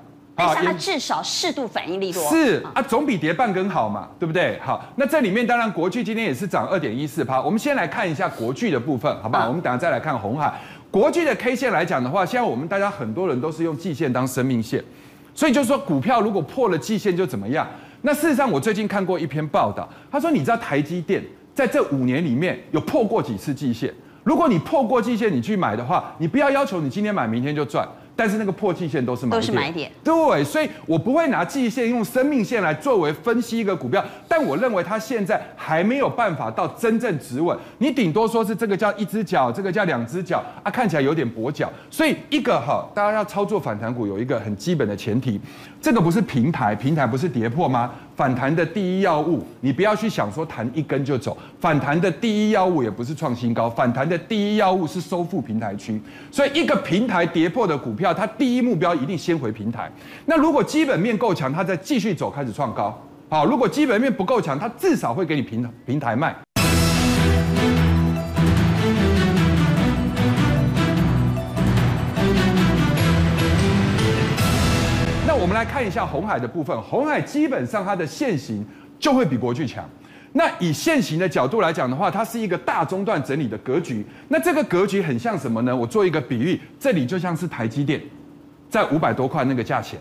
[0.47, 4.59] 但是它至少适度反应力多是啊，总比跌半根好嘛，对不对？
[4.63, 7.41] 好，那这里面当然国巨今天也是涨二点一四趴。
[7.41, 9.47] 我们先来看一下国巨的部分，好不好？
[9.47, 10.53] 我们等下再来看红海。
[10.89, 14.83] 国巨的 K 线来讲的话，现在我们大家很多人都是用季线当生命线，
[15.33, 17.67] 所以就是说股票如果破了季线就怎么样？
[18.01, 21.23] 那事实上我最近看过一篇报道，他说你知道台积电
[21.53, 23.93] 在这五年里面有破过几次季线？
[24.23, 27.87] 如果你破过季线你去买的话，你不要要求你今天买明天就赚。
[28.15, 29.91] 但是那个破季线都是买点，都是买点。
[30.03, 37.57] 对，所以我不会拿季线用生命线来作为分析一个股票，但我认为它现在还没有办法到真正止稳。
[37.79, 41.71] 你顶多说是这个叫一只脚，这个叫两只脚啊，看起来有点跛脚。
[41.89, 45.39] 所以一个哈，大家要操作反弹股有一个很基本的前提，
[45.81, 47.91] 这个不是平台，平台不是跌破吗？
[48.15, 51.35] 反弹的第一要务，你不要去想说弹一根就走。
[51.59, 55.99] 反弹的第一要务也不是创新高，反弹的第一要务是收复平台区。
[56.29, 59.89] 所以一个平台跌破的股票，票它第一目标一定先回平台。
[60.25, 62.99] 那如果基本面够强，它再继续走，开始创高。
[63.29, 66.35] 好，如果基本面不够强，它至少会给你平平台卖。
[75.27, 78.65] 那我们来看一下红海的部分，红海基本上它的线型
[78.99, 79.87] 就会比国巨强。
[80.33, 84.05] 那以现行的角度来讲的话，它是一个大中段整理的格局。
[84.29, 85.75] 那这个格局很像什么呢？
[85.75, 88.01] 我做一个比喻，这里就像是台积电
[88.69, 89.99] 在五百多块那个价钱，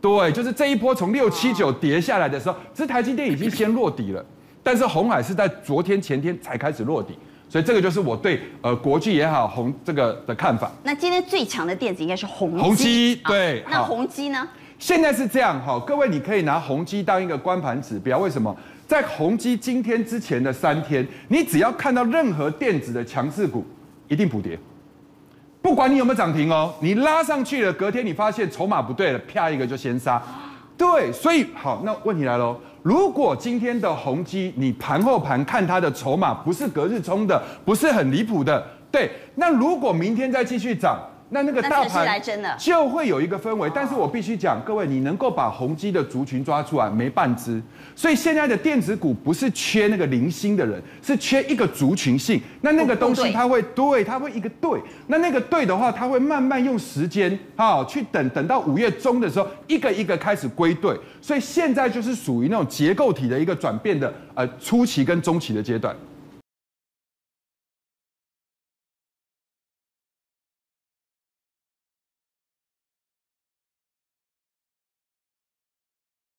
[0.00, 4.22] 对，就是这一波从六七九跌下来的时候，这台积电已经先落底了，
[4.62, 7.18] 但是红海是在昨天前天才开始落底，
[7.48, 10.70] 所以这个就是我对呃国巨也好红这个的看法。
[10.84, 14.46] 那今天最强的电子应该是宏基，宏基对，啊、那宏基呢？
[14.78, 18.18] 现在是这样哈，各位你可以拿宏基当一个观盘指标。
[18.18, 18.54] 为什么？
[18.92, 23.64] 在宏基今天之前的三天，你只要看到任何电子的强势股，
[24.06, 24.58] 一定补跌。
[25.62, 30.22] 不管你有没有涨停哦，你拉上去了，隔天你发现筹码不对了，啪一个就先杀。
[30.76, 32.60] 对，所以好，那问题来喽。
[32.82, 41.00] 如果今天的宏基，你盘后盘看它的筹码不是隔日冲的，不是很离谱的，对，那如果明天再继续涨。
[41.34, 42.22] 那那个大盘
[42.58, 47.60] 就会有一个氛围，但是我必须讲，各位，你能够把宏基的族群抓出来，没半只。
[47.96, 52.38] 所以现在的电子股不是缺那个零星的人，是缺一个族群性。
[52.60, 54.78] 那那个东西它会对，它会一个对。
[55.06, 60.94] 那那个对的话，它会慢慢用时间啊去等，等到五月中的时候，一个一个开始归队。
[61.22, 65.96] 所以现在就是属于那种结构体的一个转变的呃初期跟中期的阶段。